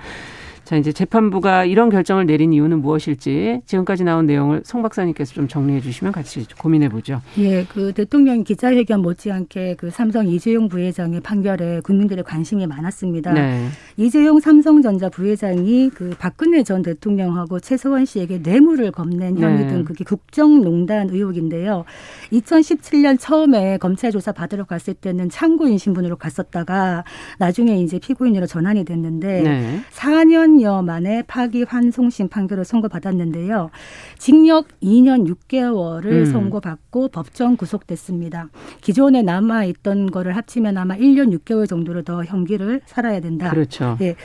[0.66, 5.80] 자, 이제 재판부가 이런 결정을 내린 이유는 무엇일지 지금까지 나온 내용을 송 박사님께서 좀 정리해
[5.80, 7.22] 주시면 같이 고민해 보죠.
[7.38, 13.32] 예, 그 대통령 기자회견 못지않게 그 삼성 이재용 부회장의 판결에 국민들의 관심이 많았습니다.
[13.32, 13.68] 네.
[13.96, 19.68] 이재용 삼성전자 부회장이 그 박근혜 전 대통령하고 최서원 씨에게 뇌물을 겁낸 혐의 네.
[19.68, 21.84] 등 그게 국정농단 의혹인데요.
[22.32, 27.04] 2017년 처음에 검찰 조사 받으러 갔을 때는 참고인 신분으로 갔었다가
[27.38, 29.80] 나중에 이제 피고인으로 전환이 됐는데 네.
[29.92, 33.70] 4년 3여 만에 파기환송심 판결을 선고받았는데요.
[34.18, 36.24] 징역 2년 6개월을 음.
[36.26, 38.48] 선고받고 법정 구속됐습니다.
[38.80, 43.50] 기존에 남아 있던 거를 합치면 아마 1년 6개월 정도로 더 형기를 살아야 된다.
[43.50, 43.98] 그렇죠.
[44.00, 44.16] 예.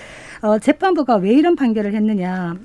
[0.42, 2.56] 어, 재판부가 왜 이런 판결을 했느냐.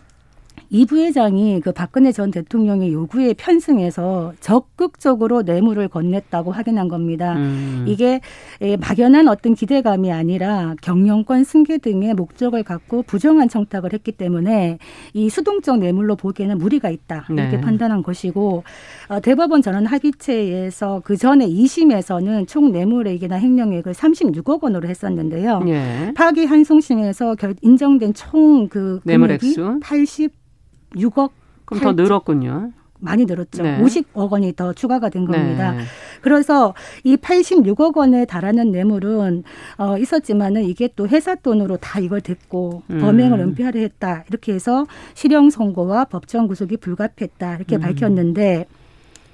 [0.70, 7.34] 이 부회장이 그 박근혜 전 대통령의 요구에 편승해서 적극적으로 뇌물을 건넸다고 확인한 겁니다.
[7.36, 7.84] 음.
[7.86, 8.20] 이게
[8.62, 14.78] 예, 막연한 어떤 기대감이 아니라 경영권 승계 등의 목적을 갖고 부정한 청탁을 했기 때문에
[15.12, 17.60] 이 수동적 뇌물로 보기에는 무리가 있다 이렇게 네.
[17.60, 18.64] 판단한 것이고
[19.08, 25.62] 어, 대법원 전원 합의체에서 그 전에 2심에서는 총 뇌물액이나 횡령액을 36억 원으로 했었는데요.
[25.68, 26.12] 예.
[26.14, 30.45] 파기 한송심에서 인정된 총그 금액이 80
[30.94, 31.30] 6억
[31.64, 32.72] 그럼 8, 더 늘었군요.
[32.98, 33.62] 많이 늘었죠.
[33.62, 33.78] 네.
[33.80, 35.72] 50억 원이 더 추가가 된 겁니다.
[35.72, 35.82] 네.
[36.22, 39.44] 그래서 이 86억 원에 달하는 뇌물은
[39.78, 42.98] 어 있었지만은 이게 또 회사 돈으로 다 이걸 댔고 음.
[42.98, 44.24] 범행을 은폐하려 했다.
[44.28, 47.56] 이렇게 해서 실형 선고와 법정 구속이 불가피했다.
[47.56, 47.80] 이렇게 음.
[47.80, 48.66] 밝혔는데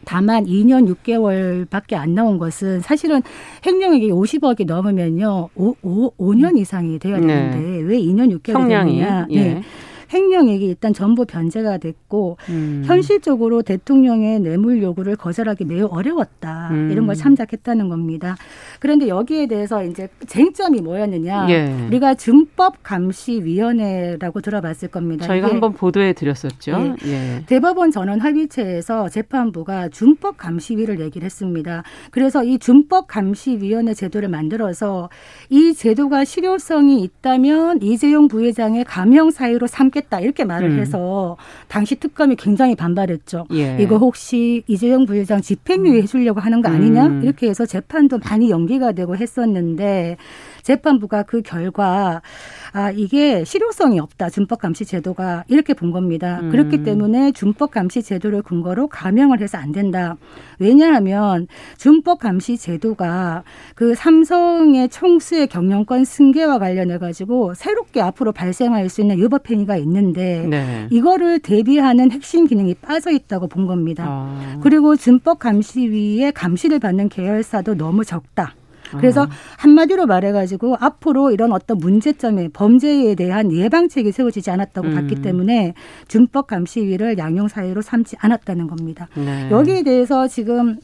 [0.05, 3.23] 다만 2년 6개월밖에 안 나온 것은 사실은
[3.65, 5.51] 횡령액이 50억이 넘으면요.
[5.55, 7.83] 5, 5, 5년 이상이 돼야 되는데 네.
[7.83, 9.27] 왜 2년 6개월이 되느냐.
[9.31, 9.55] 예.
[9.55, 9.63] 네.
[10.13, 12.83] 횡령액이 일단 전부 변제가 됐고 음.
[12.85, 16.91] 현실적으로 대통령의 뇌물 요구를 거절하기 매우 어려웠다 음.
[16.91, 18.37] 이런 걸 참작했다는 겁니다.
[18.81, 21.47] 그런데 여기에 대해서 이제 쟁점이 뭐였느냐?
[21.51, 21.87] 예.
[21.89, 25.27] 우리가 준법 감시위원회라고 들어봤을 겁니다.
[25.27, 26.97] 저희가 한번 보도해 드렸었죠.
[27.05, 27.09] 예.
[27.09, 27.45] 예.
[27.47, 31.83] 대법원 전원 합의체에서 재판부가 준법 감시위를 얘기를 했습니다.
[32.11, 35.09] 그래서 이 준법 감시위원회 제도를 만들어서
[35.49, 40.79] 이 제도가 실효성이 있다면 이재용 부회장의 감형 사유로 삼겠 하겠다 이렇게 말을 음.
[40.79, 41.37] 해서
[41.69, 43.47] 당시 특검이 굉장히 반발했죠.
[43.53, 43.79] 예.
[43.81, 47.23] 이거 혹시 이재용 부회장 집행유예 해주려고 하는 거 아니냐 음.
[47.23, 50.17] 이렇게 해서 재판도 많이 연기가 되고 했었는데
[50.63, 52.23] 재판부가 그 결과
[52.73, 56.41] 아 이게 실효성이 없다 준법 감시 제도가 이렇게 본 겁니다.
[56.43, 56.51] 음.
[56.51, 60.17] 그렇기 때문에 준법 감시 제도를 근거로 감형을 해서 안 된다.
[60.59, 63.43] 왜냐하면 준법 감시 제도가
[63.75, 69.92] 그 삼성의 총수의 경영권 승계와 관련해 가지고 새롭게 앞으로 발생할 수 있는 유법 행위가 있는
[70.13, 70.87] 데 네.
[70.91, 74.05] 이거를 대비하는 핵심 기능이 빠져 있다고 본 겁니다.
[74.07, 74.59] 아.
[74.63, 78.55] 그리고 준법 감시위에 감시를 받는 계열사도 너무 적다.
[78.99, 79.29] 그래서 아.
[79.59, 84.95] 한마디로 말해가지고 앞으로 이런 어떤 문제점에 범죄에 대한 예방책이 세워지지 않았다고 음.
[84.95, 85.75] 봤기 때문에
[86.09, 89.09] 준법 감시위를 양형 사유로 삼지 않았다는 겁니다.
[89.15, 89.49] 네.
[89.51, 90.79] 여기에 대해서 지금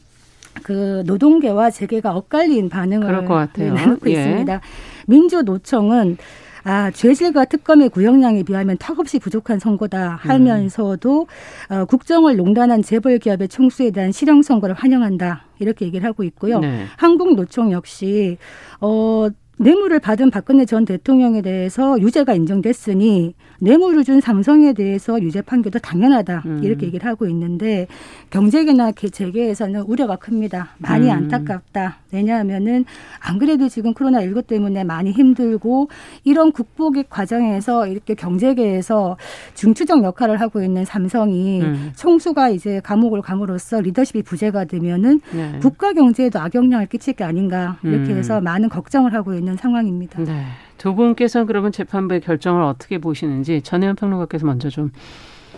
[0.63, 4.11] 그 노동계와 재계가 엇갈린 반응을 내놓고 예.
[4.11, 4.61] 있습니다.
[5.07, 6.17] 민주노총은
[6.63, 11.27] 아, 죄질과 특검의 구형량에 비하면 턱없이 부족한 선거다 하면서도
[11.71, 11.73] 음.
[11.73, 15.45] 어, 국정을 농단한 재벌 기업의 총수에 대한 실형 선거를 환영한다.
[15.59, 16.59] 이렇게 얘기를 하고 있고요.
[16.59, 16.85] 네.
[16.97, 18.37] 한국노총 역시
[18.81, 25.79] 어 뇌물을 받은 박근혜 전 대통령에 대해서 유죄가 인정됐으니 뇌물을 준 삼성에 대해서 유죄 판결도
[25.79, 26.63] 당연하다 음.
[26.63, 27.87] 이렇게 얘기를 하고 있는데
[28.29, 30.69] 경제계나 재계에서는 우려가 큽니다.
[30.77, 31.11] 많이 음.
[31.11, 31.97] 안타깝다.
[32.11, 32.85] 왜냐하면은
[33.19, 35.89] 안 그래도 지금 코로나 19 때문에 많이 힘들고
[36.23, 39.17] 이런 극복의 과정에서 이렇게 경제계에서
[39.53, 41.91] 중추적 역할을 하고 있는 삼성이 음.
[41.95, 45.59] 총수가 이제 감옥을 감으로써 리더십이 부재가 되면은 네.
[45.61, 48.17] 국가 경제에도 악영향을 끼칠 게 아닌가 이렇게 음.
[48.17, 50.23] 해서 많은 걱정을 하고 있는 상황입니다.
[50.23, 50.45] 네.
[50.79, 54.91] 두 분께서는 그러면 재판부의 결정을 어떻게 보시는지 전혜연 평론가께서 먼저 좀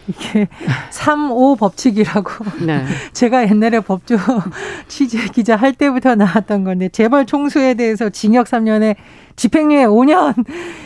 [0.07, 0.47] 이게
[0.89, 2.31] 3오 법칙이라고
[2.65, 2.84] 네.
[3.13, 4.17] 제가 옛날에 법조
[4.88, 8.95] 취재 기자 할 때부터 나왔던 건데 재벌 총수에 대해서 징역 3년에
[9.41, 10.38] 집행유예 5년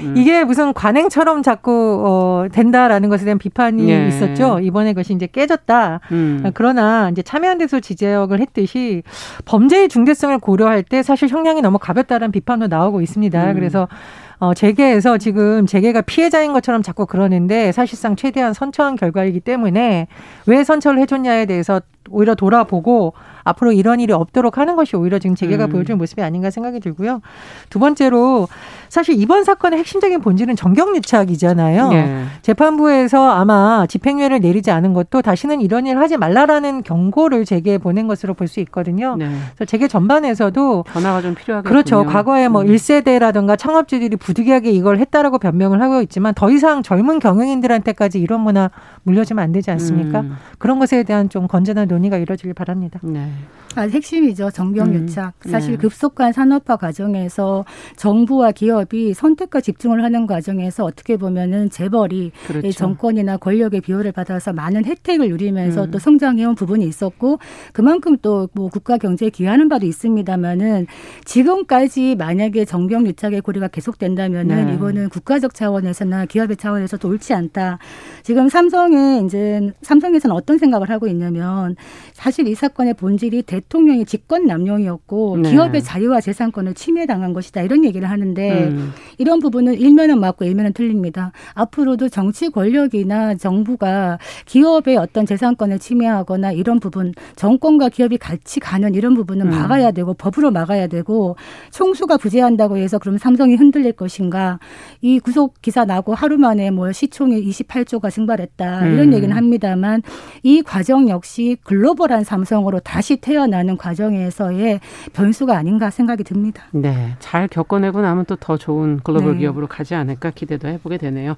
[0.01, 0.13] 음.
[0.15, 4.07] 이게 무슨 관행처럼 자꾸 어 된다라는 것에 대한 비판이 예.
[4.07, 4.59] 있었죠.
[4.61, 5.99] 이번에 그것이 이제 깨졌다.
[6.11, 6.51] 음.
[6.53, 9.03] 그러나 이제 참여연대소 지적을 했듯이
[9.43, 13.51] 범죄의 중대성을 고려할 때 사실 형량이 너무 가볍다라는 비판도 나오고 있습니다.
[13.51, 13.53] 음.
[13.55, 13.89] 그래서
[14.37, 20.07] 어, 재계에서 지금 재계가 피해자인 것처럼 자꾸 그러는데 사실상 최대한 선처한 결과이기 때문에
[20.45, 23.13] 왜 선처를 해줬냐에 대해서 오히려 돌아보고
[23.43, 25.69] 앞으로 이런 일이 없도록 하는 것이 오히려 지금 재계가 음.
[25.69, 27.21] 보여준 모습이 아닌가 생각이 들고요.
[27.69, 28.47] 두 번째로
[28.89, 31.89] 사실 이번 사건의 핵심적인 본질은 정경유착이잖아요.
[31.89, 32.25] 네.
[32.41, 38.33] 재판부에서 아마 집행유예를 내리지 않은 것도 다시는 이런 일 하지 말라라는 경고를 재계에 보낸 것으로
[38.33, 39.15] 볼 수 있거든요.
[39.17, 39.25] 네.
[39.55, 41.67] 그래서 재계 전반에서도 변화가 좀 필요하겠군요.
[41.67, 42.05] 그렇죠.
[42.05, 42.67] 과거에 뭐 음.
[42.67, 48.69] 1세대라든가 창업주들이 부득이하게 이걸 했다라고 변명을 하고 있지만 더 이상 젊은 경영인들한테까지 이런 문화
[49.01, 50.21] 물려주면 안 되지 않습니까?
[50.21, 50.37] 음.
[50.59, 52.99] 그런 것에 대한 좀 건전한 논의가 이루어지길 바랍니다.
[53.03, 53.29] 네.
[53.75, 54.51] 아, 핵심이죠.
[54.51, 55.33] 정경유착.
[55.45, 55.51] 음.
[55.51, 55.77] 사실 네.
[55.77, 57.65] 급속한 산업화 과정에서
[57.97, 62.71] 정부와 기업이 선택과 집중을 하는 과정에서 어떻게 보면은 재벌이 그렇죠.
[62.71, 65.91] 정권이나 권력의 비호를 받아서 많은 혜택을 누리면서 음.
[65.91, 67.39] 또 성장해온 부분이 있었고
[67.73, 70.87] 그만큼 또 뭐 국가 경제에 기하는 바도 있습니다만은
[71.25, 74.73] 지금까지 만약에 정경유착의 고리가 계속된다면은 네.
[74.73, 77.79] 이거는 국가적 차원에서나 기업의 차원에서도 옳지 않다.
[78.23, 81.75] 지금 삼성에 이제 삼성에서는 어떤 생각을 하고 있냐면
[82.15, 85.51] 사실 이 사건의 본질이 대통령의 직권 남용이었고 네.
[85.51, 88.93] 기업의 자유와 재산권을 침해당한 것이다 이런 얘기를 하는데 음.
[89.17, 91.33] 이런 부분은 일면은 맞고 일면은 틀립니다.
[91.53, 99.13] 앞으로도 정치 권력이나 정부가 기업의 어떤 재산권을 침해하거나 이런 부분 정권과 기업이 같이 가는 이런
[99.13, 99.51] 부분은 음.
[99.51, 101.35] 막아야 되고 법으로 막아야 되고
[101.71, 104.59] 총수가 부재한다고 해서 그럼 삼성이 흔들릴 것인가
[105.01, 109.13] 이 구속 기사 나고 하루 만에 뭐 시총이 28조가 증발했다 이런 음.
[109.13, 110.01] 얘기는 합니다만
[110.43, 114.79] 이 과정 역시 글 로벌한 삼성으로 다시 태어나는 과정에서의
[115.13, 116.63] 변수가 아닌가 생각이 듭니다.
[116.71, 117.15] 네.
[117.19, 119.39] 잘 겪어내고 나면 또 더 좋은 글로벌 네.
[119.39, 121.35] 기업으로 가지 않을까 기대도 해보게 되네요.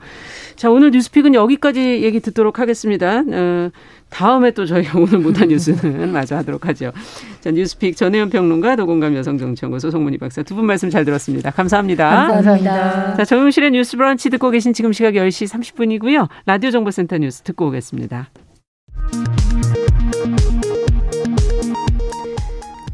[0.55, 3.19] 자, 오늘 뉴스픽은 여기까지 얘기 듣도록 하겠습니다.
[3.19, 3.69] 어,
[4.09, 6.91] 다음에 또 저희가 오늘 못한 뉴스는 마저 하도록 하죠.
[7.39, 11.51] 자, 뉴스픽 전혜연 평론가, 도공감 여성정치연구소 송문희 박사 두 분 말씀 잘 들었습니다.
[11.51, 12.27] 감사합니다.
[12.27, 13.15] 감사합니다.
[13.15, 16.27] 자, 정용실의 뉴스 브런치 듣고 계신 지금 시각 10시 30분이고요.
[16.45, 18.29] 라디오 정보센터 뉴스 듣고 오겠습니다.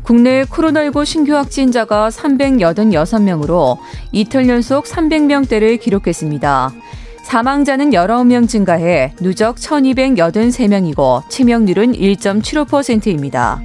[0.03, 3.77] 국내 코로나19 신규 확진자가 386명으로
[4.11, 6.73] 이틀 연속 300명대를 기록했습니다.
[7.23, 13.61] 사망자는 19명 증가해 누적 1283명이고 치명률은 1.75%입니다.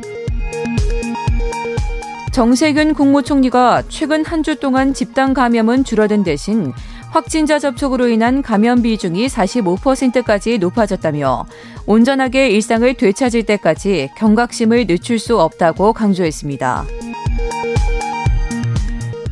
[2.31, 6.72] 정세균 국무총리가 최근 한 주 동안 집단 감염은 줄어든 대신
[7.11, 11.47] 확진자 접촉으로 인한 감염 비중이 45%까지 높아졌다며
[11.87, 16.85] 온전하게 일상을 되찾을 때까지 경각심을 늦출 수 없다고 강조했습니다.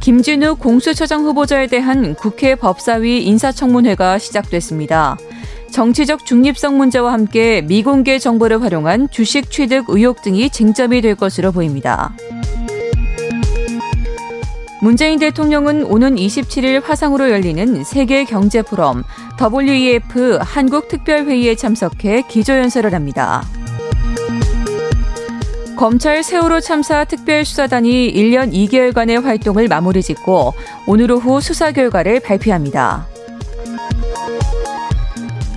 [0.00, 5.16] 김진우 공수처장 후보자에 대한 국회 법사위 인사청문회가 시작됐습니다.
[5.72, 12.14] 정치적 중립성 문제와 함께 미공개 정보를 활용한 주식 취득 의혹 등이 쟁점이 될 것으로 보입니다.
[14.82, 19.04] 문재인 대통령은 오는 27일 화상으로 열리는 세계 경제 포럼
[19.40, 23.42] WEF 한국 특별회의에 참석해 기조연설을 합니다.
[25.76, 30.54] 검찰 세월호 참사 특별수사단이 1년 2개월간의 활동을 마무리 짓고
[30.86, 33.06] 오늘 오후 수사 결과를 발표합니다.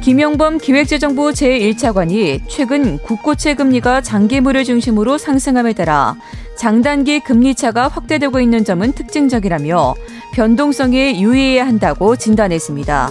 [0.01, 6.15] 김영범 기획재정부 제1차관이 최근 국고채 금리가 장기물을 중심으로 상승함에 따라
[6.59, 9.95] 장단기 금리차가 확대되고 있는 점은 특징적이라며
[10.33, 13.09] 변동성에 유의해야 한다고 진단했습니다.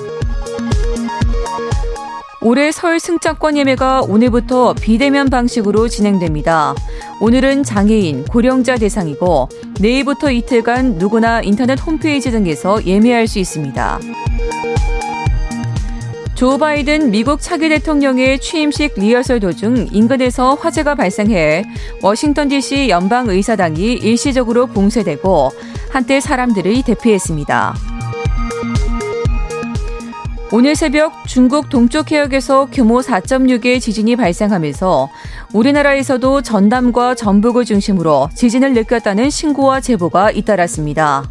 [2.43, 6.75] 올해 설 승차권 예매가 오늘부터 비대면 방식으로 진행됩니다.
[7.23, 9.49] 오늘은 장애인, 고령자 대상이고
[9.81, 13.99] 내일부터 이틀간 누구나 인터넷 홈페이지 등에서 예매할 수 있습니다.
[16.39, 21.65] 조 바이든 미국 차기 대통령의 취임식 리허설 도중 인근에서 화재가 발생해
[22.01, 25.51] 워싱턴 DC 연방 의사당이 일시적으로 봉쇄되고
[25.91, 27.75] 한때 사람들을 대피했습니다.
[30.53, 35.09] 오늘 새벽 중국 동쪽 해역에서 규모 4.6의 지진이 발생하면서
[35.53, 41.29] 우리나라에서도 전남과 전북을 중심으로 지진을 느꼈다는 신고와 제보가 잇따랐습니다.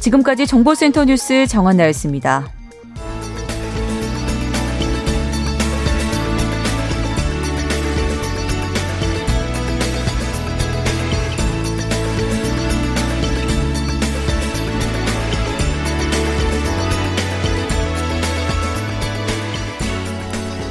[0.00, 2.59] 지금까지 정보센터 뉴스 정한나였습니다.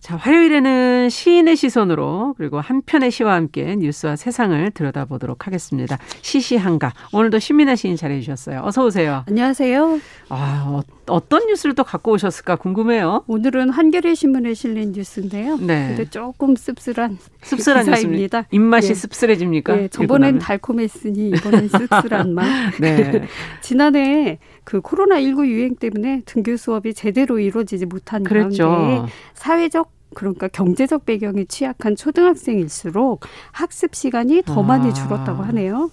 [0.00, 5.98] 자, 화요일에는 시인의 시선으로 그리고 한 편의 시와 함께 뉴스와 세상을 들여다보도록 하겠습니다.
[6.22, 6.92] 시시한가.
[7.12, 8.62] 오늘도 신민아 시인 잘해 주셨어요.
[8.64, 9.24] 어서 오세요.
[9.26, 10.00] 안녕하세요.
[10.28, 13.24] 아, 어, 떤 뉴스를 또 갖고 오셨을까 궁금해요.
[13.26, 15.56] 오늘은 한겨레 신문에 실린 뉴스인데요.
[15.58, 15.88] 네.
[15.88, 18.44] 근데 조금 씁쓸한 씁쓸한 뉴스입니다.
[18.52, 18.94] 입맛이 네.
[18.94, 19.76] 씁쓸해집니까?
[19.76, 22.46] 네, 저번엔 달콤했으니 이번엔 씁쓸한 맛.
[22.80, 23.26] 네.
[23.60, 28.68] 지난해 그 코로나 19 유행 때문에 등교 수업이 제대로 이루어지지 못한 그랬죠.
[28.68, 33.20] 가운데 사회적 그러니까 경제적 배경이 취약한 초등학생일수록
[33.52, 34.92] 학습 시간이 더 많이 아.
[34.92, 35.92] 줄었다고 하네요.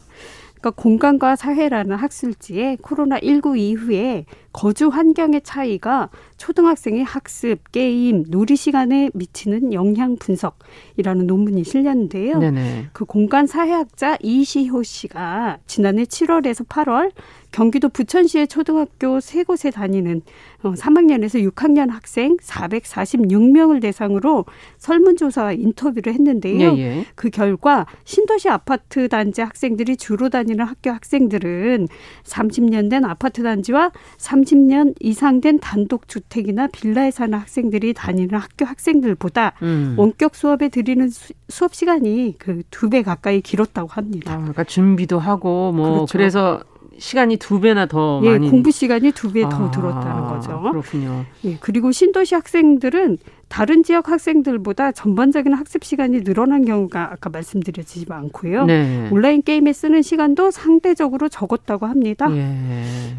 [0.56, 9.74] 그러니까 공간과 사회라는 학술지에 코로나19 이후에 거주 환경의 차이가 초등학생의 학습, 게임, 놀이 시간에 미치는
[9.74, 12.40] 영향 분석이라는 논문이 실렸는데요.
[12.40, 12.88] 네네.
[12.94, 17.12] 그 공간 사회학자 이시효 씨가 지난해 7월에서 8월
[17.56, 20.22] 경기도 부천시의 초등학교 세 곳에 다니는
[20.62, 24.44] 3학년에서 어, 6학년 학생 446명을 대상으로
[24.78, 26.74] 설문조사 인터뷰를 했는데요.
[26.76, 27.06] 예, 예.
[27.16, 31.88] 그 결과 신도시 아파트 단지 학생들이 주로 다니는 학교 학생들은
[32.24, 39.54] 30년 된 아파트 단지와 30년 이상 된 단독 주택이나 빌라에 사는 학생들이 다니는 학교 학생들보다
[39.62, 39.96] 음.
[39.98, 44.34] 원격 수업에 들이는 수, 수업 시간이 그 두 배 가까이 길었다고 합니다.
[44.34, 46.12] 아, 그러니까 준비도 하고 뭐 그렇죠.
[46.12, 46.60] 그래서
[46.98, 50.62] 시간이 두 배나 더 예, 많이 공부 시간이 두 배더 아, 들었다는 거죠.
[50.62, 51.26] 그렇군요.
[51.44, 58.66] 예, 그리고 신도시 학생들은 다른 지역 학생들보다 전반적인 학습 시간이 늘어난 경우가 아까 말씀드렸지 않고요.
[58.66, 59.08] 네.
[59.12, 62.28] 온라인 게임에 쓰는 시간도 상대적으로 적었다고 합니다.
[62.36, 62.56] 예.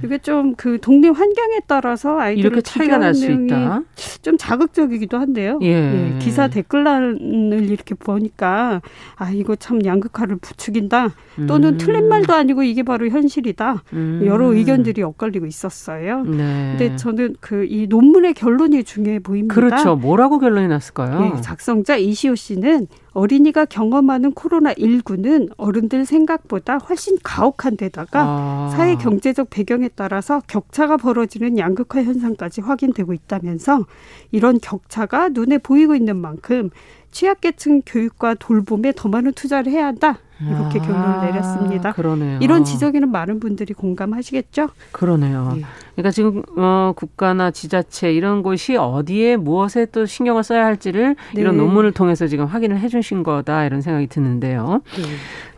[0.05, 3.83] 이게 좀 그 동네 환경에 따라서 이렇게 차이가 날 수 있다.
[4.23, 5.59] 좀 자극적이기도 한데요.
[5.63, 5.67] 예.
[6.15, 6.19] 예.
[6.19, 8.81] 기사 댓글란을 이렇게 보니까
[9.17, 11.11] 아 이거 참 양극화를 부추긴다.
[11.47, 11.79] 또는 음.
[11.79, 13.83] 틀린 말도 아니고 이게 바로 현실이다.
[13.93, 14.23] 음.
[14.25, 16.23] 여러 의견들이 엇갈리고 있었어요.
[16.25, 16.77] 네.
[16.79, 19.55] 근데 저는 그 이 논문의 결론이 중요해 보입니다.
[19.55, 19.97] 그렇죠.
[19.97, 21.21] 뭐라 고 결론이 났을까요?
[21.21, 28.73] 네, 작성자 이시호 씨는 어린이가 경험하는 코로나19는 어른들 생각보다 훨씬 가혹한 데다가 아.
[28.75, 33.87] 사회 경제적 배경에 따라서 격차가 벌어지는 양극화 현상까지 확인되고 있다면서
[34.33, 36.71] 이런 격차가 눈에 보이고 있는 만큼
[37.11, 40.19] 취약계층 교육과 돌봄에 더 많은 투자를 해야 한다.
[40.41, 41.93] 이렇게 아, 결론을 내렸습니다.
[41.93, 42.39] 그러네요.
[42.43, 44.69] 이런 지적에는 많은 분들이 공감하시겠죠?
[44.93, 45.53] 그러네요.
[45.55, 45.63] 네.
[45.95, 51.41] 그러니까 지금 어, 국가나 지자체 이런 곳이 어디에 무엇에 또 신경을 써야 할지를 네.
[51.41, 54.83] 이런 논문을 통해서 지금 확인을 해주신 거다 이런 생각이 드는데요.
[54.97, 55.03] 네.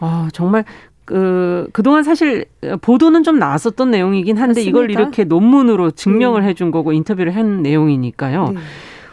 [0.00, 0.64] 어, 정말
[1.04, 2.44] 그, 그동안 사실
[2.82, 4.68] 보도는 좀 나왔었던 내용이긴 한데 맞습니다.
[4.68, 6.48] 이걸 이렇게 논문으로 증명을 네.
[6.48, 8.50] 해준 거고 인터뷰를 한 내용이니까요.
[8.50, 8.60] 네.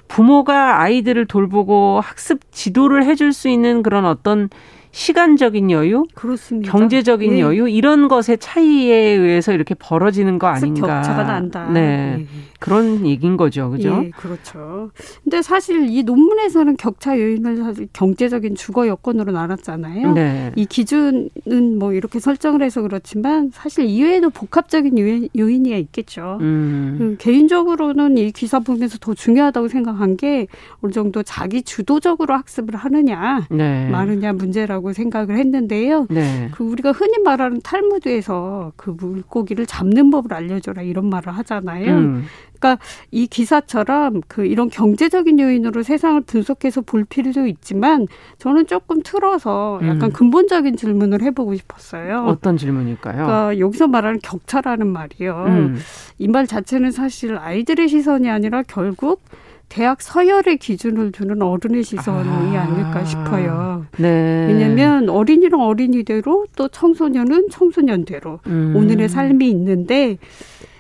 [0.07, 4.49] 부모가 아이들을 돌보고 학습 지도를 해줄 수 있는 그런 어떤
[4.95, 6.71] 시간적인 여유, 그렇습니다.
[6.71, 7.41] 경제적인 네.
[7.41, 10.87] 여유 이런 것의 차이에 의해서 이렇게 벌어지는 거 아닌가.
[10.87, 11.69] 격차가 난다.
[11.69, 12.15] 네.
[12.15, 12.25] 네.
[12.65, 13.69] 그런 얘기인 거죠.
[13.69, 14.01] 그죠?
[14.03, 14.89] 예, 그렇죠.
[15.23, 20.13] 근데 사실 이 논문에서는 격차 요인을 사실 경제적인 주거 여건으로 나눴잖아요.
[20.13, 20.51] 네.
[20.55, 25.29] 이 기준은 뭐 이렇게 설정을 해서 그렇지만 사실 이외에도 복합적인 요인,
[25.65, 26.39] 이 있겠죠.
[26.41, 26.97] 음.
[26.99, 27.15] 음.
[27.19, 30.47] 개인적으로는 이 기사 보면서 더 중요하다고 생각한 게
[30.81, 33.87] 어느 정도 자기 주도적으로 학습을 하느냐 네.
[33.89, 36.07] 마느냐 문제라고 생각을 했는데요.
[36.09, 36.49] 네.
[36.51, 41.93] 그 우리가 흔히 말하는 탈무드에서 그 물고기를 잡는 법을 알려줘라 이런 말을 하잖아요.
[41.95, 42.25] 음.
[42.59, 42.77] 그러니까
[43.11, 50.03] 이 기사처럼 그 이런 경제적인 요인으로 세상을 분석해서 볼 필요도 있지만 저는 조금 틀어서 약간
[50.03, 50.11] 음.
[50.11, 52.25] 근본적인 질문을 해보고 싶었어요.
[52.27, 53.25] 어떤 질문일까요?
[53.25, 55.45] 그러니까 여기서 말하는 격차라는 말이요.
[55.47, 55.77] 음.
[56.17, 59.21] 이말 자체는 사실 아이들의 시선이 아니라 결국
[59.69, 63.85] 대학 서열의 기준을 두는 어른의 시선이 아, 닐까 싶어요.
[63.97, 64.47] 네.
[64.47, 68.73] 왜냐하면 어린이는 어린이대로 또 청소년은 청소년대로 음.
[68.75, 70.17] 오늘의 삶이 있는데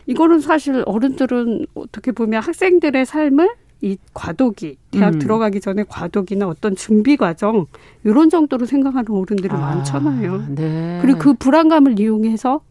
[0.07, 3.49] 이거는 사실 어른들은 어떻게 보면 학생들의 삶을
[3.81, 5.19] 이 과도기 대학 음.
[5.19, 7.65] 들어가기 전에 과도기나 어떤 준비 과정
[8.03, 10.47] 이런 정도로 생각하는 어른들이 아, 많잖아요.
[10.55, 10.99] 네.
[11.01, 12.61] 그리고 그 불안감을 이용해서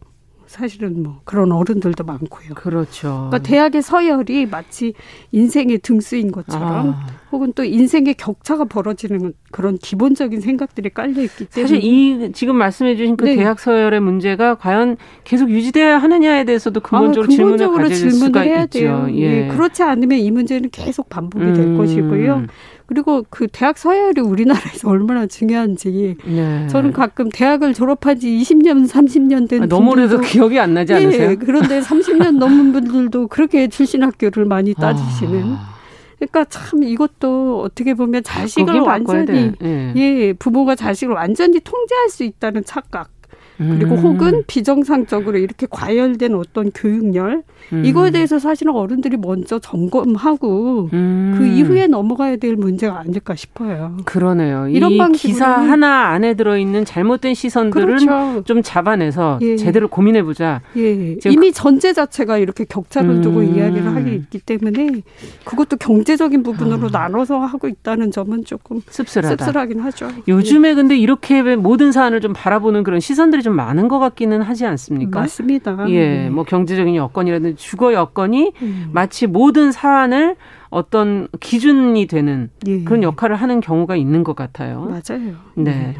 [0.55, 2.53] 사실은 뭐 그런 어른들도 많고요.
[2.55, 3.27] 그렇죠.
[3.29, 4.93] 그러니까 대학의 서열이 마치
[5.31, 7.07] 인생의 등수인 것처럼 아.
[7.31, 12.95] 혹은 또 인생의 격차가 벌어지는 그런 기본적인 생각들이 깔려 있기 때문에 사실 이 지금 말씀해
[12.95, 13.35] 주신 그 네.
[13.35, 18.79] 대학 서열의 문제가 과연 계속 유지돼야 하느냐에 대해서도 근본적으로, 아, 근본적으로 질문을 질문을 해야 있죠.
[18.79, 19.07] 돼요.
[19.11, 19.45] 예.
[19.45, 19.47] 예.
[19.49, 21.77] 그렇지 않으면 이 문제는 계속 반복이 될 음.
[21.77, 22.45] 것이고요.
[22.87, 26.67] 그리고 그 대학 서열이 우리나라에서 얼마나 중요한지 네.
[26.67, 31.31] 저는 가끔 대학을 졸업한 지 20년, 30년 된 아, 너무 오래도 기억이 안 나지 않으세요?
[31.31, 34.81] 예, 그런데 30년 넘은 분들도 그렇게 출신 학교를 많이 아.
[34.81, 35.75] 따지시는 아.
[36.17, 39.93] 그러니까 참 이것도 어떻게 보면 자식을 완전히 예.
[39.95, 43.09] 예 부모가 자식을 완전히 통제할 수 있다는 착각
[43.57, 43.99] 그리고 음.
[44.01, 47.85] 혹은 비정상적으로 이렇게 과열된 어떤 교육열 음.
[47.85, 51.35] 이거에 대해서 사실은 어른들이 먼저 점검하고 음.
[51.37, 53.97] 그 이후에 넘어가야 될 문제가 아닐까 싶어요.
[54.05, 54.67] 그러네요.
[54.67, 58.43] 이런 이 기사 하나 안에 들어 있는 잘못된 시선들은 그렇죠.
[58.43, 59.55] 좀 잡아내서 예.
[59.55, 60.61] 제대로 고민해 보자.
[60.77, 61.17] 예.
[61.25, 63.55] 이미 전제 자체가 이렇게 격차를 두고 음.
[63.55, 65.01] 이야기를 하기 있기 때문에
[65.45, 66.99] 그것도 경제적인 부분으로 아.
[67.05, 69.45] 나눠서 하고 있다는 점은 조금 씁쓸하다.
[69.45, 70.09] 씁쓸하긴 하죠.
[70.27, 70.73] 요즘에 예.
[70.75, 75.19] 근데 이렇게 모든 사안을 좀 바라보는 그런 시선들이 좀 많은 것 같기는 하지 않습니까?
[75.19, 75.87] 맞습니다.
[75.89, 76.29] 예, 네.
[76.31, 78.89] 뭐 경제적인 여건이라든지 주거 여건이 음.
[78.91, 80.35] 마치 모든 사안을
[80.71, 82.83] 어떤 기준이 되는 예.
[82.83, 84.81] 그런 역할을 하는 경우가 있는 것 같아요.
[84.89, 85.35] 맞아요.
[85.53, 85.63] 네.
[85.63, 85.95] 네.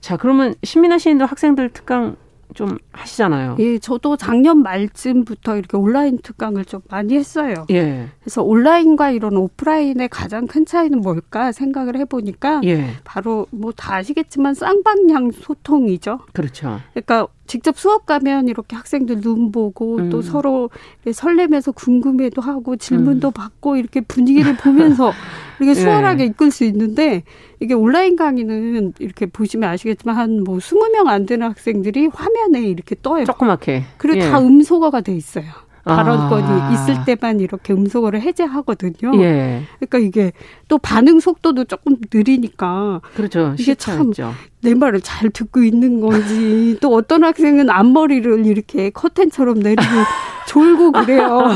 [0.00, 2.16] 자, 그러면 신민아 시인도 학생들 특강
[2.54, 3.56] 좀 하시잖아요.
[3.58, 7.66] 예, 저도 작년 말쯤부터 이렇게 온라인 특강을 좀 많이 했어요.
[7.70, 8.08] 예.
[8.20, 12.90] 그래서 온라인과 이런 오프라인의 가장 큰 차이는 뭘까 생각을 해보니까 예.
[13.04, 16.20] 바로 뭐 다 아시겠지만 쌍방향 소통이죠.
[16.32, 16.80] 그렇죠.
[16.92, 20.10] 그러니까 직접 수업 가면 이렇게 학생들 눈 보고 음.
[20.10, 20.70] 또 서로
[21.10, 23.32] 설레면서 궁금해도 하고 질문도 음.
[23.32, 25.12] 받고 이렇게 분위기를 보면서
[25.58, 25.74] 이렇게 예.
[25.74, 26.26] 수월하게 예.
[26.28, 27.24] 이끌 수 있는데
[27.58, 32.94] 이게 온라인 강의는 이렇게 보시면 아시겠지만 한 뭐 스무 명 안 되는 학생들이 화면에 이렇게
[33.02, 33.24] 떠요.
[33.24, 33.82] 조그맣게.
[33.96, 34.30] 그리고 예.
[34.30, 35.46] 다 음소거가 돼 있어요.
[35.84, 36.70] 발언권이 아.
[36.72, 39.12] 있을 때만 이렇게 음소거를 해제하거든요.
[39.22, 39.62] 예.
[39.80, 40.32] 그러니까 이게
[40.68, 43.54] 또 반응 속도도 조금 느리니까 그렇죠.
[43.58, 44.12] 이게 참
[44.60, 49.82] 내 말을 잘 듣고 있는 건지 또 어떤 학생은 앞머리를 이렇게 커튼처럼 내리고
[50.48, 51.46] 졸고 그래요.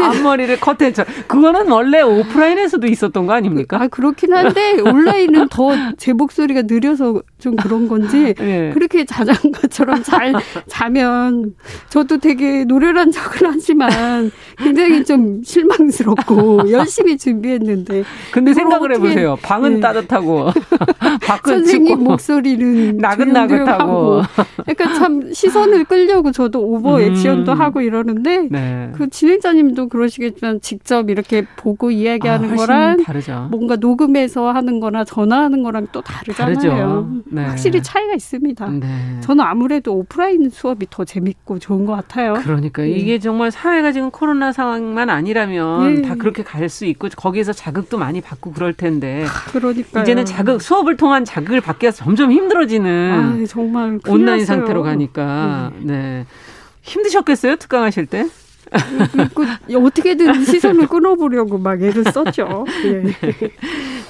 [0.00, 1.12] 앞머리를 커튼처럼.
[1.26, 3.78] 그거는 원래 오프라인에서도 있었던 거 아닙니까?
[3.80, 8.70] 아, 그렇긴 한데 온라인은 더 제 목소리가 느려서 좀 그런 건지 네.
[8.74, 10.32] 그렇게 자장가처럼 잘
[10.66, 11.54] 자면
[11.88, 19.36] 저도 되게 노련한 척을 하지만 굉장히 좀 실망스럽고 열심히 준비했는데 근데 생각을 해보세요.
[19.42, 19.80] 방은 네.
[19.80, 20.50] 따뜻하고
[21.26, 22.10] 밖은 선생님 춥고.
[22.10, 24.22] 목소리는 나긋나긋하고
[24.64, 27.60] 그러니까 참 시선을 끌려고 저도 오버 액션도 음.
[27.60, 28.90] 하고 이러는데 네.
[28.94, 33.48] 그 진행자님도 그러시겠지만 직접 이렇게 보고 이야기하는 아, 거랑 다르죠.
[33.50, 37.22] 뭔가 녹음해서 하는 거나 전화하는 거랑 또 다르잖아요.
[37.26, 37.44] 네.
[37.44, 38.66] 확실히 차이가 있습니다.
[38.70, 38.86] 네.
[39.20, 42.34] 저는 아무래도 오프라인 수업이 더 재밌고 좋은 것 같아요.
[42.42, 42.88] 그러니까 예.
[42.90, 46.02] 이게 정말 사회가 지금 코로나 상황만 아니라면 예.
[46.02, 50.96] 다 그렇게 갈 수 있고 거기에서 자극도 많이 받고 그럴 텐데 그러니까 이제는 자극 수업을
[50.96, 54.44] 통한 자극을 받기가 점점 힘들어지는 아, 정말 온라인.
[54.44, 55.92] 상태로 가니까 네.
[55.92, 56.26] 네.
[56.82, 58.26] 힘드셨겠어요 특강하실 때?
[59.34, 62.64] 그, 어떻게든 시선을 끊어보려고 막 애를 썼죠.
[62.86, 63.02] 예.
[63.02, 63.12] 네.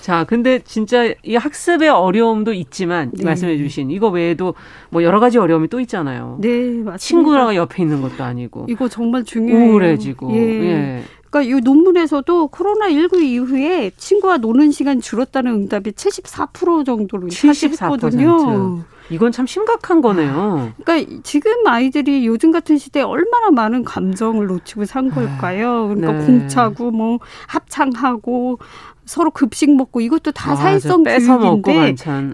[0.00, 3.24] 자, 근데 진짜 이 학습의 어려움도 있지만 네.
[3.24, 4.54] 말씀해 주신 이거 외에도
[4.90, 6.38] 뭐 여러 가지 어려움이 또 있잖아요.
[6.40, 6.96] 네, 맞습니다.
[6.98, 8.66] 친구랑 옆에 있는 것도 아니고.
[8.68, 9.72] 이거 정말 중요해요.
[9.72, 10.32] 우울해지고.
[10.32, 10.38] 예.
[10.38, 11.02] 예.
[11.32, 18.84] 그러니까 이 논문에서도 코로나 19 이후에 친구와 노는 시간 줄었다는 응답이 74% 정도로 74%.
[19.10, 20.72] 이건 참 심각한 거네요.
[20.84, 25.88] 그러니까 지금 아이들이 요즘 같은 시대에 얼마나 많은 감정을 놓치고 산 걸까요?
[25.88, 26.26] 그러니까 네.
[26.26, 27.18] 공차고 뭐
[27.48, 28.58] 합창하고
[29.04, 31.72] 서로 급식 먹고 이것도 다 맞아, 사회성 교육인데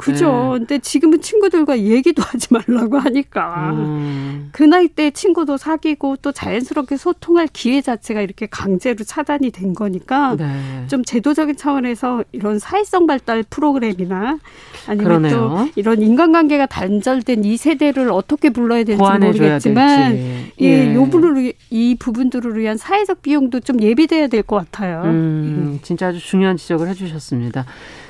[0.00, 0.50] 그죠.
[0.52, 0.58] 네.
[0.58, 4.50] 근데 지금은 친구들과 얘기도 하지 말라고 하니까 음.
[4.52, 10.36] 그 나이 때 친구도 사귀고 또 자연스럽게 소통할 기회 자체가 이렇게 강제로 차단이 된 거니까
[10.36, 10.84] 네.
[10.88, 14.38] 좀 제도적인 차원에서 이런 사회성 발달 프로그램이나
[14.86, 15.30] 아니면 그러네요.
[15.32, 20.94] 또 이런 인간관계가 단절된 이 세대를 어떻게 불러야 될지 모르겠지만 예, 예.
[20.94, 25.02] 요 부분을 이 부분들을 위한 사회적 비용도 좀 예비돼야 될 것 같아요.
[25.04, 25.82] 음, 예.
[25.82, 27.64] 진짜 아주 중요한 지적을 해주셨습니다.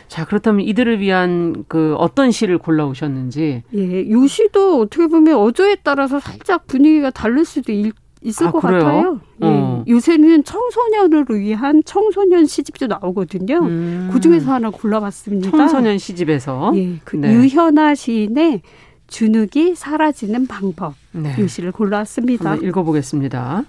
[0.08, 3.62] 자, 그렇다면 이들을 위한 그 어떤 시를 골라오셨는지.
[3.74, 7.92] 예, 요 시도 어떻게 보면 어조에 따라서 살짝 분위기가 다를 수도 있,
[8.22, 8.78] 있을 아, 것 그래요?
[8.80, 9.20] 같아요.
[9.42, 9.46] 예.
[9.46, 9.84] 어.
[9.86, 13.58] 요새는 청소년을 위한 청소년 시집도 나오거든요.
[13.58, 14.10] 음.
[14.12, 15.50] 그 중에서 하나 골라봤습니다.
[15.50, 16.72] 청소년 시집에서.
[16.74, 17.32] 예, 그 네.
[17.32, 18.62] 유현아 시인의
[19.08, 20.94] 주눅이 사라지는 방법.
[21.12, 21.34] 네.
[21.38, 22.56] 이 시를 골라왔습니다.
[22.56, 23.64] 읽어보겠습니다.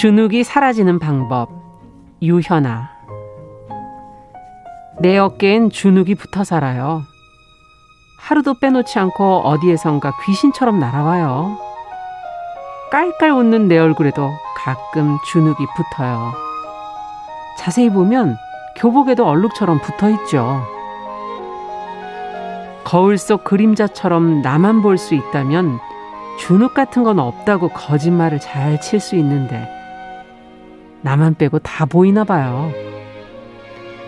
[0.00, 1.50] 주눅이 사라지는 방법.
[2.22, 2.88] 유현아.
[4.98, 7.02] 내 어깨엔 주눅이 붙어 살아요.
[8.18, 11.58] 하루도 빼놓지 않고 어디에선가 귀신처럼 날아와요.
[12.90, 16.32] 깔깔 웃는 내 얼굴에도 가끔 주눅이 붙어요.
[17.58, 18.38] 자세히 보면
[18.76, 20.62] 교복에도 얼룩처럼 붙어 있죠.
[22.84, 25.78] 거울 속 그림자처럼 나만 볼 수 있다면
[26.38, 29.78] 주눅 같은 건 없다고 거짓말을 잘 칠 수 있는데
[31.02, 32.72] 나만 빼고 다 보이나 봐요.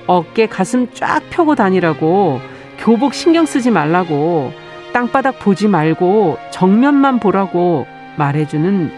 [0.06, 2.40] 어깨 가슴 쫙 펴고 다니라고
[2.78, 4.52] 교복 신경 쓰지 말라고
[4.92, 7.86] 땅바닥 보지 말고 정면만 보라고
[8.18, 8.90] 말해주는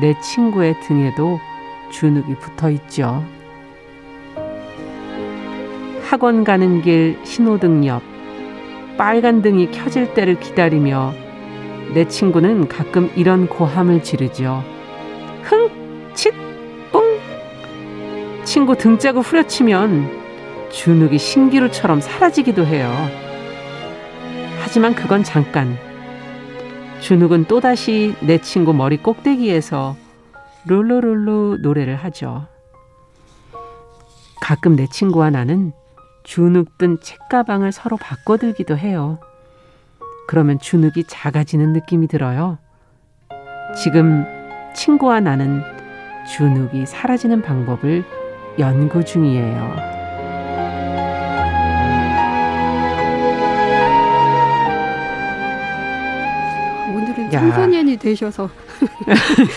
[0.00, 1.38] 내 친구의 등에도
[1.90, 3.24] 주눅이 붙어 있죠.
[6.04, 8.02] 학원 가는 길 신호등 옆
[8.96, 11.12] 빨간 등이 켜질 때를 기다리며
[11.94, 14.62] 내 친구는 가끔 이런 고함을 지르죠.
[18.48, 22.90] 친구 등짝을 후려치면 주눅이 신기루처럼 사라지기도 해요.
[24.62, 25.76] 하지만 그건 잠깐.
[27.00, 29.96] 주눅은 또다시 내 친구 머리 꼭대기에서
[30.66, 32.46] 룰루룰루 노래를 하죠.
[34.40, 35.72] 가끔 내 친구와 나는
[36.24, 39.18] 주눅 든 책가방을 서로 바꿔들기도 해요.
[40.26, 42.56] 그러면 주눅이 작아지는 느낌이 들어요.
[43.76, 44.24] 지금
[44.74, 45.62] 친구와 나는
[46.34, 48.17] 주눅이 사라지는 방법을
[48.58, 49.76] 연구 중이에요.
[56.94, 58.48] 오늘은 청소년이 되셔서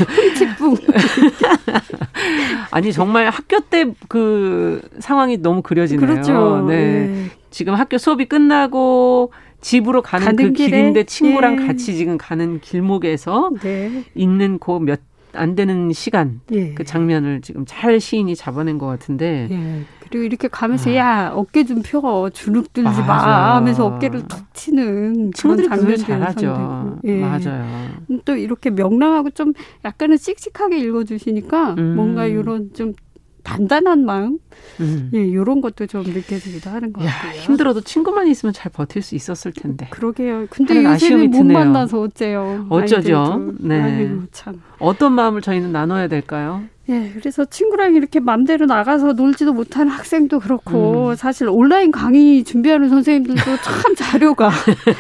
[0.10, 0.78] 흠칫뿡.
[2.72, 6.06] 아니 정말 학교 때 그 상황이 너무 그려지네요.
[6.06, 6.66] 그렇죠.
[6.68, 7.08] 네.
[7.08, 7.26] 네.
[7.50, 9.32] 지금 학교 수업이 끝나고
[9.62, 11.68] 집으로 가는, 가는 그 길에, 길인데 친구랑 예.
[11.68, 14.04] 같이 지금 가는 길목에서 네.
[14.16, 15.00] 있는 그 몇
[15.34, 16.74] 안 되는 시간 예.
[16.74, 19.82] 그 장면을 지금 잘 시인이 잡아낸 것 같은데 예.
[20.00, 20.96] 그리고 이렇게 가면서 아.
[20.96, 23.02] 야 어깨 좀 펴 주눅 들지 맞아.
[23.04, 27.00] 마 하면서 어깨를 툭 치는 그런 장면들이 잘하죠.
[27.06, 27.22] 예.
[27.22, 27.66] 맞아요.
[28.26, 29.54] 또 이렇게 명랑하고 좀
[29.86, 31.96] 약간은 씩씩하게 읽어주시니까 음.
[31.96, 32.94] 뭔가 이런 좀
[33.44, 34.40] 단단한 마음,
[34.80, 35.10] 음.
[35.14, 37.40] 예, 이런 것도 좀 느껴지기도 하는 것 같아요.
[37.42, 39.88] 힘들어도 친구만 있으면 잘 버틸 수 있었을 텐데.
[39.90, 40.48] 그러게요.
[40.50, 41.58] 근데 요새는 못 드네요.
[41.58, 42.68] 만나서 어째요?
[42.70, 43.18] 어쩌죠?
[43.18, 43.54] 아이들도.
[43.68, 43.82] 네.
[43.82, 44.62] 아이고, 참.
[44.80, 46.64] 어떤 마음을 저희는 나눠야 될까요?
[46.90, 51.16] 예, 그래서 친구랑 이렇게 맘대로 나가서 놀지도 못하는 학생도 그렇고 음.
[51.16, 54.50] 사실 온라인 강의 준비하는 선생님들도 참 자료가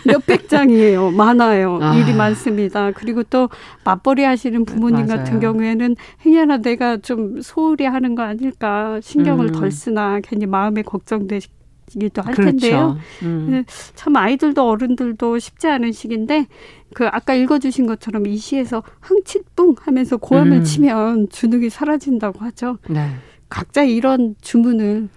[0.05, 1.11] 몇백 장이에요.
[1.11, 1.79] 많아요.
[1.81, 1.95] 아.
[1.95, 2.91] 일이 많습니다.
[2.91, 3.49] 그리고 또
[3.83, 5.17] 맞벌이 하시는 부모님 맞아요.
[5.19, 9.51] 같은 경우에는 행여나 내가 좀 소홀히 하는 거 아닐까 신경을 음.
[9.51, 11.49] 덜 쓰나 괜히 마음에 걱정되시
[11.91, 12.51] 시기도 할 그렇죠.
[12.51, 12.97] 텐데요.
[13.23, 13.47] 음.
[13.51, 13.63] 네,
[13.95, 16.47] 참 아이들도 어른들도 쉽지 않은 시기인데
[16.93, 20.63] 그 아까 읽어주신 것처럼 이 시에서 흥칫뿡 하면서 고함을 음.
[20.63, 22.77] 치면 주눅이 사라진다고 하죠.
[22.89, 23.09] 네.
[23.49, 25.09] 각자 이런 주문을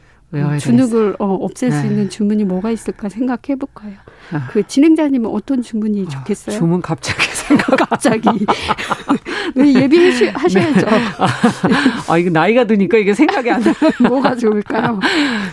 [0.61, 1.81] 주눅을 어, 없앨 네.
[1.81, 3.95] 수 있는 주문이 뭐가 있을까 생각해 볼까요?
[4.33, 4.49] 아.
[4.51, 6.57] 그 진행자님은 어떤 주문이 아, 좋겠어요?
[6.57, 8.29] 주문 갑자기 생각 갑자기
[9.57, 10.87] 예비하셔야죠.
[10.87, 11.03] 네.
[12.09, 13.73] 아 이거 나이가 드니까 이게 생각이 안 나.
[14.09, 14.99] 뭐가 좋을까요?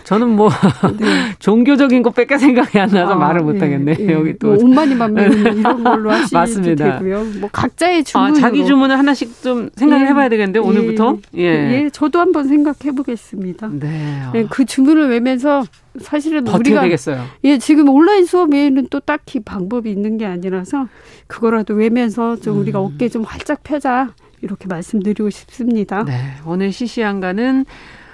[0.03, 0.49] 저는 뭐
[0.97, 1.36] 네.
[1.39, 3.95] 종교적인 것밖에 생각이 안 나서 아, 말을 못 하겠네.
[3.99, 4.13] 예, 예.
[4.13, 6.99] 여기 또뭐 옷만이만 매는 이런 걸로 하시면 맞습니다.
[6.99, 7.26] 되고요.
[7.39, 10.09] 뭐 각자의 주문 아, 자기 주문을 하나씩 좀 생각을 예.
[10.09, 11.43] 해봐야 되겠는데 오늘부터 예.
[11.43, 13.69] 예, 저도 한번 생각해 보겠습니다.
[13.74, 14.30] 네.
[14.34, 14.45] 네.
[14.49, 15.63] 그 주문을 외면서
[16.00, 17.26] 사실은 우리가 되겠어요.
[17.44, 20.88] 예 지금 온라인 수업 외에는 또 딱히 방법이 있는 게 아니라서
[21.28, 22.62] 그거라도 외면서 좀 음.
[22.62, 26.04] 우리가 어깨 좀 활짝 펴자 이렇게 말씀드리고 싶습니다.
[26.06, 27.66] 네 오늘 시시한가는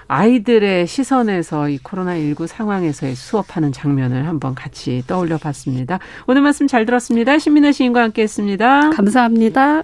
[0.07, 5.99] 아이들의 시선에서 이 코로나19 상황에서의 수업하는 장면을 한번 같이 떠올려 봤습니다.
[6.27, 7.37] 오늘 말씀 잘 들었습니다.
[7.37, 8.89] 신민아 시인과 함께 했습니다.
[8.91, 9.83] 감사합니다.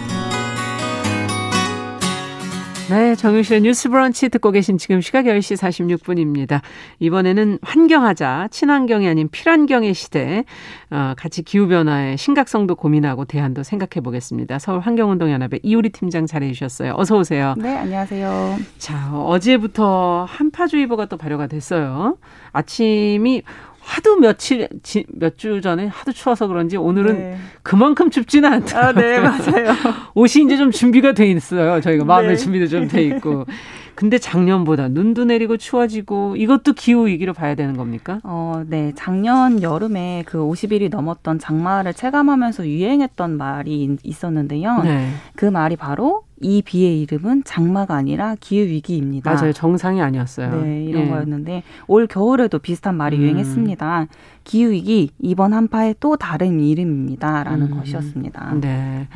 [2.91, 6.59] 네, 정유실의 뉴스 브런치 듣고 계신 지금 시각 10시 46분입니다.
[6.99, 10.43] 이번에는 환경하자, 친환경이 아닌 필환경의 시대,
[10.89, 14.59] 어, 같이 기후변화의 심각성도 고민하고 대안도 생각해 보겠습니다.
[14.59, 16.95] 서울환경운동연합의 이우리 팀장 잘해 주셨어요.
[16.97, 17.53] 어서 오세요.
[17.57, 18.57] 네, 안녕하세요.
[18.77, 22.17] 자, 어제부터 한파주의보가 또 발효가 됐어요.
[22.51, 23.43] 아침이
[23.91, 24.69] 하도 며칠
[25.09, 27.37] 몇 주 전에 하도 추워서 그런지 오늘은 네.
[27.61, 28.87] 그만큼 춥지는 않다.
[28.87, 29.73] 아, 네, 맞아요.
[30.15, 31.81] 옷이 이제 좀 준비가 돼 있어요.
[31.81, 32.35] 저희가 마음의 네.
[32.37, 33.45] 준비도 좀 돼 있고.
[33.95, 38.19] 근데 작년보다 눈도 내리고 추워지고 이것도 기후 위기로 봐야 되는 겁니까?
[38.23, 38.93] 어, 네.
[38.95, 44.81] 작년 여름에 그 50일이 넘었던 장마를 체감하면서 유행했던 말이 있었는데요.
[44.83, 45.09] 네.
[45.35, 49.33] 그 말이 바로 이 비의 이름은 장마가 아니라 기후 위기입니다.
[49.33, 49.53] 맞아요.
[49.53, 50.63] 정상이 아니었어요.
[50.63, 51.09] 네, 이런 예.
[51.09, 53.21] 거였는데 올 겨울에도 비슷한 말이 음.
[53.21, 54.07] 유행했습니다.
[54.43, 57.77] 기후 위기 이번 한파의 또 다른 이름입니다라는 음.
[57.77, 58.55] 것이었습니다.
[58.59, 59.07] 네.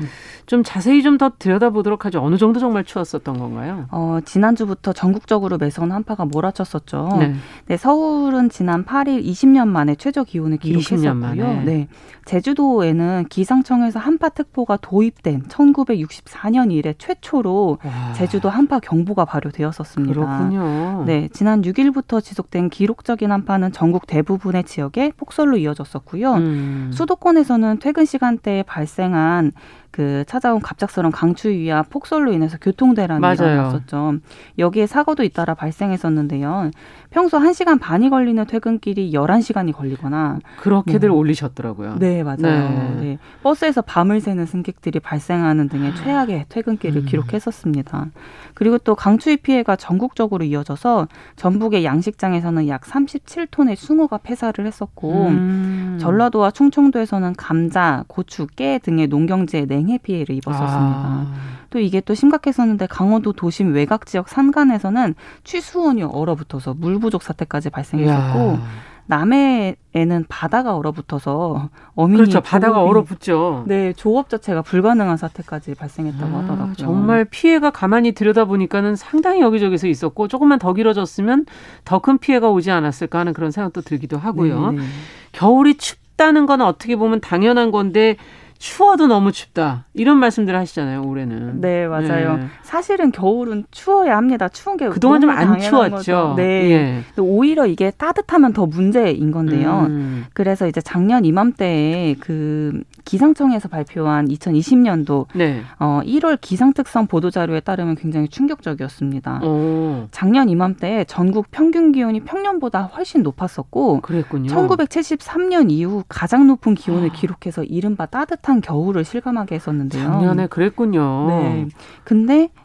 [0.46, 2.22] 좀 자세히 좀 더 들여다보도록 하죠.
[2.22, 3.86] 어느 정도 정말 추웠었던 건가요?
[3.92, 7.08] 어, 지난주부터 전국적으로 매서운 한파가 몰아쳤었죠.
[7.20, 7.36] 네.
[7.68, 7.78] 네.
[7.78, 11.64] 서울은 지난 8일 20년 만에 최저 기온을 기록했었고요.
[11.64, 11.88] 네.
[12.26, 18.14] 제주도에는 기상청에서 한파 특보가 도입된 1964년 이래 최 초로 와.
[18.14, 20.14] 제주도 한파 경보가 발효되었었습니다.
[20.14, 21.04] 그렇군요.
[21.06, 26.34] 네, 지난 6일부터 지속된 기록적인 한파는 전국 대부분의 지역에 폭설로 이어졌었고요.
[26.34, 26.92] 음.
[26.94, 29.52] 수도권에서는 퇴근 시간대에 발생한
[29.96, 33.22] 그 찾아온 갑작스러운 강추위와 폭설로 인해서 교통대란이.
[33.46, 34.16] 일어났었죠.
[34.60, 36.72] 여기에 사고도 잇따라 발생했었는데요.
[37.12, 41.20] 평소 1시간 반이 걸리는 퇴근길이 11시간이 걸리거나 그렇게들 뭐.
[41.20, 41.96] 올리셨더라고요.
[42.00, 42.38] 네, 맞아요.
[42.42, 42.98] 네.
[43.00, 43.18] 네.
[43.42, 47.06] 버스에서 밤을 새는 승객들이 발생하는 등의 최악의 퇴근길을 음.
[47.06, 48.08] 기록했었습니다.
[48.54, 55.98] 그리고 또 강추위 피해가 전국적으로 이어져서 전북의 양식장에서는 약 37톤의 숭어가 폐사를 했었고 음.
[56.02, 60.70] 전라도와 충청도에서는 감자, 고추, 깨 등의 농경지에 냉해 피해를 입었었습니다.
[60.76, 61.34] 아.
[61.70, 68.40] 또 이게 또 심각했었는데 강원도 도심 외곽 지역 산간에서는 취수원이 얼어붙어서 물 부족 사태까지 발생했었고
[68.54, 68.60] 야.
[69.08, 73.66] 남해에는 바다가 얼어붙어서 어민이 그렇죠 바다가 얼어붙죠.
[73.68, 76.74] 네 조업 자체가 불가능한 사태까지 발생했다고 아, 하더라고요.
[76.76, 81.46] 정말 피해가 가만히 들여다 보니까는 상당히 여기저기서 있었고 조금만 더 길어졌으면
[81.84, 84.72] 더 큰 피해가 오지 않았을까 하는 그런 생각도 들기도 하고요.
[84.72, 84.82] 네네.
[84.82, 84.88] 네.
[85.32, 88.16] 겨울이 춥다는 건 어떻게 보면 당연한 건데
[88.58, 89.86] 추워도 너무 춥다.
[89.94, 91.62] 이런 말씀들 하시잖아요, 올해는.
[91.62, 92.38] 네, 맞아요.
[92.38, 92.48] 네.
[92.64, 94.48] 사실은 겨울은 추워야 합니다.
[94.50, 95.96] 추운 게 그동안 좀 안 추웠죠.
[95.96, 96.34] 거죠.
[96.38, 96.72] 네.
[96.72, 97.04] 예.
[97.22, 99.88] 오히려 이게 따뜻하면 더 문제인 건데요.
[99.90, 100.26] 음.
[100.34, 105.62] 그래서 이제 작년 이맘때에 그 기상청에서 발표한 2020년도 네.
[105.80, 109.42] 어 1월 기상특성 보도 자료에 따르면 굉장히 충격적이었습니다.
[109.44, 110.08] 오.
[110.12, 114.52] 작년 이맘때에 전국 평균 기온이 평년보다 훨씬 높았었고 그랬군요.
[114.52, 117.14] 1973년 이후 가장 높은 기온을 아.
[117.14, 120.04] 기록해서 이른바 따뜻한 겨울을 실감하게 했었는데요.
[120.04, 121.28] 작년에 그랬군요.
[121.28, 121.68] 네.
[122.04, 122.65] 근데 딱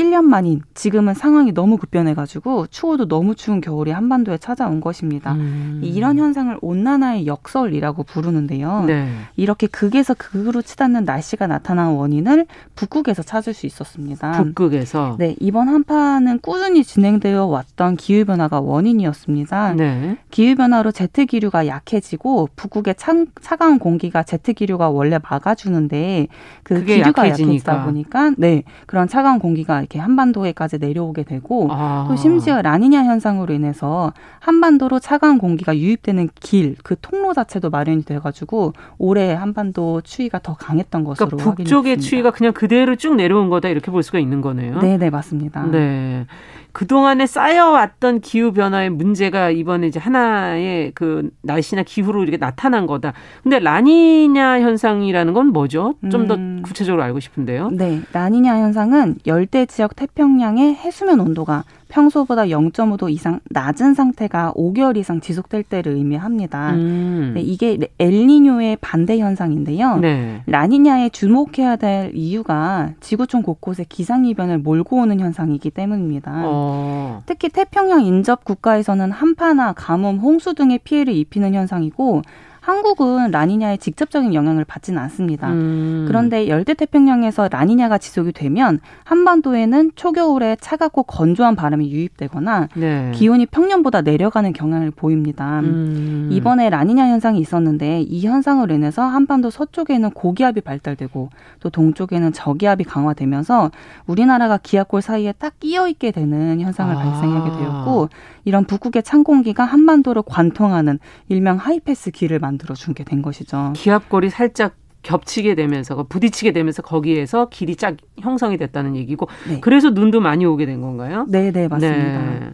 [0.00, 5.34] 1년 만인 지금은 상황이 너무 급변해가지고 추워도 너무 추운 겨울이 한반도에 찾아온 것입니다.
[5.34, 5.80] 음.
[5.84, 8.84] 이런 현상을 온난화의 역설이라고 부르는데요.
[8.86, 9.10] 네.
[9.36, 12.46] 이렇게 극에서 극으로 치닫는 날씨가 나타난 원인을
[12.76, 14.32] 북극에서 찾을 수 있었습니다.
[14.42, 15.16] 북극에서?
[15.18, 19.74] 네, 이번 한파는 꾸준히 진행되어 왔던 기후 변화가 원인이었습니다.
[19.74, 20.16] 네.
[20.30, 26.28] 기후 변화로 제트 기류가 약해지고 북극의 차, 차가운 공기가 제트 기류가 원래 막아주는데
[26.62, 32.06] 그 기류가 약해지다 보니까 네, 그런 차가운 공기가 이렇게 한반도에까지 내려오게 되고 아.
[32.08, 38.72] 또 심지어 라니냐 현상으로 인해서 한반도로 차가운 공기가 유입되는 길, 그 통로 자체도 마련이 돼가지고
[38.98, 43.90] 올해 한반도 추위가 더 강했던 것으로 그러니까 북쪽의 추위가 그냥 그대로 쭉 내려온 거다 이렇게
[43.90, 44.78] 볼 수가 있는 거네요.
[44.80, 45.66] 네, 네 맞습니다.
[45.66, 46.26] 네.
[46.72, 53.12] 그동안에 쌓여왔던 기후 변화의 문제가 이번에 이제 하나의 그 날씨나 기후로 이렇게 나타난 거다.
[53.42, 55.94] 근데 라니냐 현상이라는 건 뭐죠?
[56.10, 56.62] 좀더 음.
[56.62, 57.70] 구체적으로 알고 싶은데요.
[57.70, 58.00] 네.
[58.12, 65.64] 라니냐 현상은 열대 지역 태평양의 해수면 온도가 평소보다 0.5도 이상 낮은 상태가 5개월 이상 지속될
[65.64, 66.72] 때를 의미합니다.
[66.72, 67.32] 음.
[67.34, 69.98] 네, 이게 엘니뇨의 반대 현상인데요.
[69.98, 70.42] 네.
[70.46, 76.42] 라니냐에 주목해야 될 이유가 지구촌 곳곳에 기상이변을 몰고 오는 현상이기 때문입니다.
[76.44, 77.22] 어.
[77.26, 82.22] 특히 태평양 인접 국가에서는 한파나 가뭄, 홍수 등의 피해를 입히는 현상이고
[82.60, 85.48] 한국은 라니냐의 직접적인 영향을 받지는 않습니다.
[85.48, 86.04] 음.
[86.06, 93.12] 그런데 열대 태평양에서 라니냐가 지속이 되면 한반도에는 초겨울에 차갑고 건조한 바람이 유입되거나 네.
[93.14, 95.60] 기온이 평년보다 내려가는 경향을 보입니다.
[95.60, 96.28] 음.
[96.30, 101.30] 이번에 라니냐 현상이 있었는데 이 현상으로 인해서 한반도 서쪽에는 고기압이 발달되고
[101.60, 103.70] 또 동쪽에는 저기압이 강화되면서
[104.06, 106.98] 우리나라가 기압골 사이에 딱 끼어 있게 되는 현상을 아.
[106.98, 108.08] 발생하게 되었고
[108.44, 113.72] 이런 북극의 찬 공기가 한반도를 관통하는 일명 하이패스 길을 만들어 준 게 된 것이죠.
[113.76, 119.60] 기압골이 살짝 겹치게 되면서 부딪히게 되면서 거기에서 길이 쫙 형성이 됐다는 얘기고 네.
[119.60, 121.24] 그래서 눈도 많이 오게 된 건가요?
[121.28, 121.98] 네, 네, 맞습니다.
[122.00, 122.50] 네.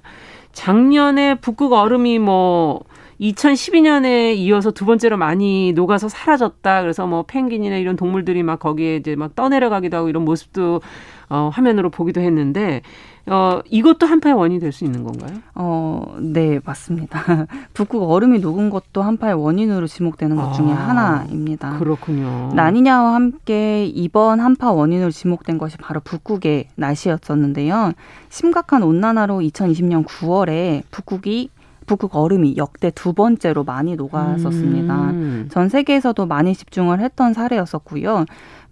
[0.53, 2.80] 작년에 북극 얼음이 뭐
[3.21, 6.83] 2012년에 이어서 두 번째로 많이 녹아서 사라졌다.
[6.83, 10.81] 그래서 뭐 펭귄이나 이런 동물들이 막 거기에 이제 막 떠내려가기도 하고 이런 모습도
[11.29, 12.83] 어, 화면으로 보기도 했는데
[13.29, 15.39] 어, 이것도 한파의 원인이 될 수 있는 건가요?
[15.57, 17.21] 어, 네, 맞습니다.
[17.75, 21.79] 북극 얼음이 녹은 것도 한파의 원인으로 지목되는 것 중에 아, 하나입니다.
[21.79, 22.53] 그렇군요.
[22.55, 27.93] 라니냐와 함께 이번 한파 원인으로 지목된 것이 바로 북극의 날씨였었는데요.
[28.29, 31.49] 심각한 온난화로 2020년 9월에 북극이
[31.87, 34.95] 북극 얼음이 역대 두 번째로 많이 녹았었습니다.
[35.11, 35.49] 음.
[35.51, 38.26] 전 세계에서도 많이 집중을 했던 사례였었고요.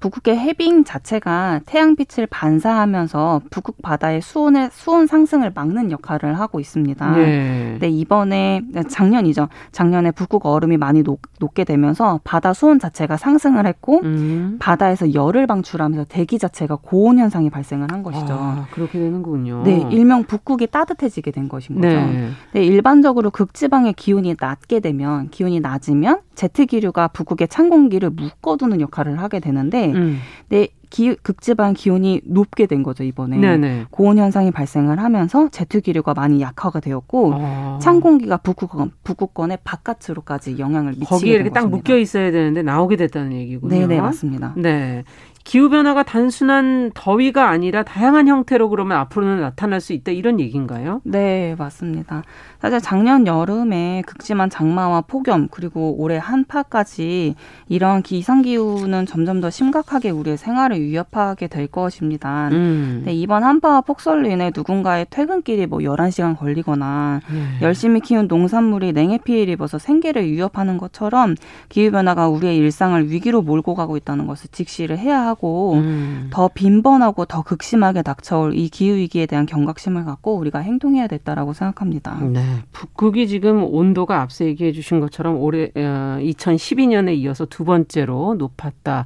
[0.05, 7.17] 북극의 해빙 자체가 태양빛을 반사하면서 북극 바다의 수온의 수온 상승을 막는 역할을 하고 있습니다.
[7.17, 7.79] 네.
[7.81, 9.49] 네 이번에 작년이죠.
[9.73, 14.59] 작년에 북극 얼음이 많이 녹, 녹게 되면서 바다 수온 자체가 상승을 했고 음.
[14.61, 18.27] 바다에서 열을 방출하면서 대기 자체가 고온 현상이 발생을 한 것이죠.
[18.29, 19.63] 아, 그렇게 되는군요.
[19.65, 21.89] 네, 일명 북극이 따뜻해지게 된 것인 거죠.
[21.89, 22.29] 네.
[22.53, 29.19] 네, 일반적으로 극지방의 기온이 낮게 되면 기온이 낮으면 제트 기류가 북극의 찬 공기를 묶어두는 역할을
[29.23, 30.19] 하게 되는데 음.
[30.49, 33.87] 네, 기, 극지방 기온이 높게 된 거죠 이번에 네네.
[33.91, 37.79] 고온 현상이 발생을 하면서 제트 기류가 많이 약화가 되었고 아.
[37.83, 43.33] 찬 공기가 북극권 북극권의 바깥으로까지 영향을 미치게 거기에 이렇게 딱 묶여 있어야 되는데 나오게 됐다는
[43.33, 43.75] 얘기군요.
[43.75, 44.55] 네, 네 맞습니다.
[44.57, 45.03] 네.
[45.45, 51.03] 기후 변화가 단순한 더위가 아니라 다양한 형태로 그러면 앞으로는 나타날 수 있다 이런 얘기인가요?
[51.05, 52.23] 네, 맞습니다.
[52.61, 57.35] 사실 작년 여름에 극심한 장마와 폭염 그리고 올해 한파까지
[57.69, 62.49] 이런 기상 기후는 점점 더 심각하게 우리의 생활을 위협하게 될 것입니다.
[62.53, 63.03] 음.
[63.05, 67.59] 네, 이번 한파와 폭설로 인해 누군가의 퇴근길이 뭐 11시간 걸리거나 네.
[67.61, 71.35] 열심히 키운 농산물이 냉해 피해를 입어서 생계를 위협하는 것처럼
[71.69, 76.29] 기후 변화가 우리의 일상을 위기로 몰고 가고 있다는 것을 직시를 해야 하고 하고 음.
[76.31, 82.21] 더 빈번하고 더 극심하게 닥쳐올 이 기후 위기에 대한 경각심을 갖고 우리가 행동해야 됐다라고 생각합니다.
[82.21, 82.41] 네.
[82.73, 89.05] 북극이 지금 온도가 앞서 얘기해 주신 것처럼 올해 어, 2012년에 이어서 두 번째로 높았다.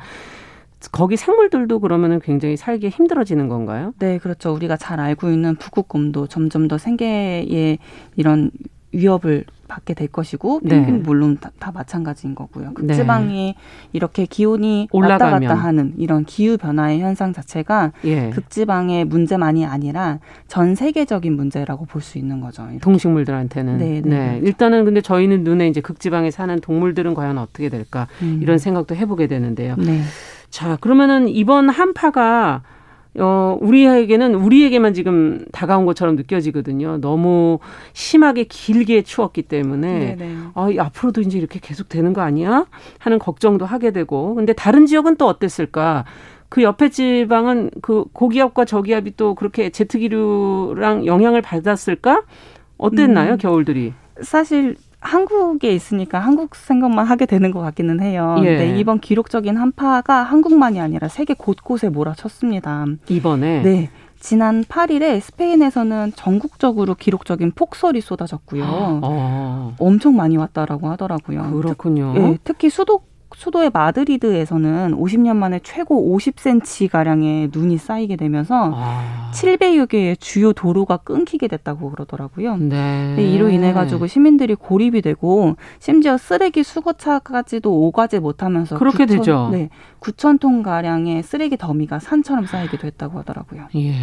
[0.93, 3.95] 거기 생물들도 그러면은 굉장히 살기 힘들어지는 건가요?
[3.99, 4.53] 네, 그렇죠.
[4.55, 7.79] 우리가 잘 알고 있는 북극곰도 점점 더 생계에
[8.17, 8.51] 이런
[8.93, 10.71] 위협을 받게 될 것이고 네.
[10.71, 11.01] 펭귄 네.
[11.03, 12.73] 물론 다, 다, 마찬가지인 거고요.
[12.73, 13.55] 극지방이 네.
[13.93, 15.33] 이렇게 기온이 올라가면.
[15.43, 18.31] 왔다 갔다 하는 이런 기후 변화의 현상 자체가 예.
[18.31, 22.63] 극지방의 문제만이 아니라 전 세계적인 문제라고 볼 수 있는 거죠.
[22.63, 22.79] 이렇게.
[22.79, 23.77] 동식물들한테는.
[23.77, 24.41] 네, 네, 네.
[24.43, 28.39] 일단은 근데 저희는 눈에 이제 극지방에 사는 동물들은 과연 어떻게 될까 음.
[28.43, 29.77] 이런 생각도 해보게 되는데요.
[29.77, 30.01] 네.
[30.49, 32.63] 자 그러면은 이번 한파가
[33.17, 37.01] 어, 우리에게는 우리에게만 지금 다가온 것처럼 느껴지거든요.
[37.01, 37.59] 너무
[37.93, 40.37] 심하게 길게 추웠기 때문에 네네.
[40.55, 42.67] 아, 앞으로도 이제 이렇게 계속 되는 거 아니야?
[42.99, 44.35] 하는 걱정도 하게 되고.
[44.35, 46.05] 근데 다른 지역은 또 어땠을까?
[46.49, 52.23] 그 옆에 지방은 그 고기압과 저기압이 또 그렇게 제트기류랑 영향을 받았을까?
[52.79, 53.93] 어땠나요, 음, 겨울들이?
[54.23, 58.37] 사실 한국에 있으니까 한국 생각만 하게 되는 것 같기는 해요.
[58.43, 58.57] 예.
[58.57, 62.87] 네, 이번 기록적인 한파가 한국만이 아니라 세계 곳곳에 몰아쳤습니다.
[63.09, 63.91] 이번에 네.
[64.21, 68.65] 지난 8일에 스페인에서는 전국적으로 기록적인 폭설이 쏟아졌고요.
[69.03, 69.73] 아.
[69.79, 71.53] 엄청 많이 왔다라고 하더라고요.
[71.53, 72.15] 그렇군요.
[72.15, 73.03] 특, 네, 특히 수도
[73.35, 79.31] 수도의 마드리드에서는 50년 만에 최고 50cm 가량의 눈이 쌓이게 되면서 아.
[79.33, 82.57] 700여 개의 주요 도로가 끊기게 됐다고 그러더라고요.
[82.57, 83.17] 네.
[83.19, 89.49] 이로 인해 가지고 시민들이 고립이 되고 심지어 쓰레기 수거차까지도 오가지 못하면서 그렇게 9천, 되죠.
[89.53, 89.69] 네,
[90.01, 93.69] 9천 톤 가량의 쓰레기 더미가 산처럼 쌓이기도 했다고 하더라고요.
[93.77, 93.95] 예.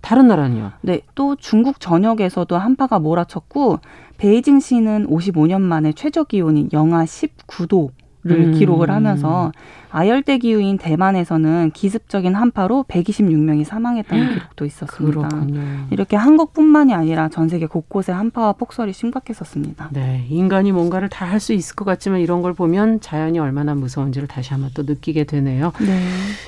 [0.00, 0.72] 다른 나라는요?
[0.80, 3.80] 네, 또 중국 전역에서도 한파가 몰아쳤고
[4.16, 8.52] 베이징시는 55년 만에 최저 기온이 영하 19도 를 음.
[8.54, 9.52] 기록을 하면서
[9.90, 15.28] 아열대 기후인 대만에서는 기습적인 한파로 126명이 사망했다는 기록도 있었습니다.
[15.28, 15.60] 그렇군요.
[15.90, 19.88] 이렇게 한국뿐만이 아니라 전 세계 곳곳에 한파와 폭설이 심각했었습니다.
[19.92, 24.28] 네, 인간이 뭔가를 다 할 수 있을 것 같지만 이런 걸 보면 자연이 얼마나 무서운지를
[24.28, 25.72] 다시 한번 또 느끼게 되네요.
[25.80, 26.02] 네.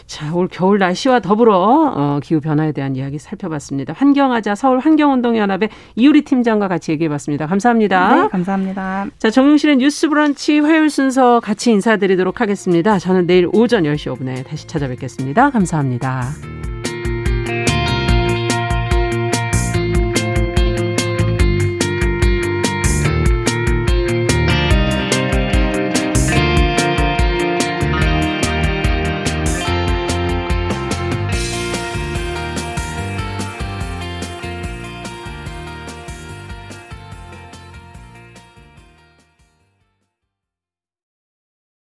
[0.06, 1.54] 자, 올 겨울 날씨와 더불어
[1.96, 3.94] 어, 기후 변화에 대한 이야기 살펴봤습니다.
[3.96, 7.46] 환경하자 서울 환경운동연합의 이유리 팀장과 같이 얘기해봤습니다.
[7.46, 8.22] 감사합니다.
[8.22, 9.06] 네, 감사합니다.
[9.18, 12.98] 자, 정용실의 뉴스브런치 화요일 순서 같이 인사드리도록 하겠습니다.
[12.98, 15.48] 저는 내일 오전 10시 5분에 다시 찾아뵙겠습니다.
[15.48, 16.34] 감사합니다.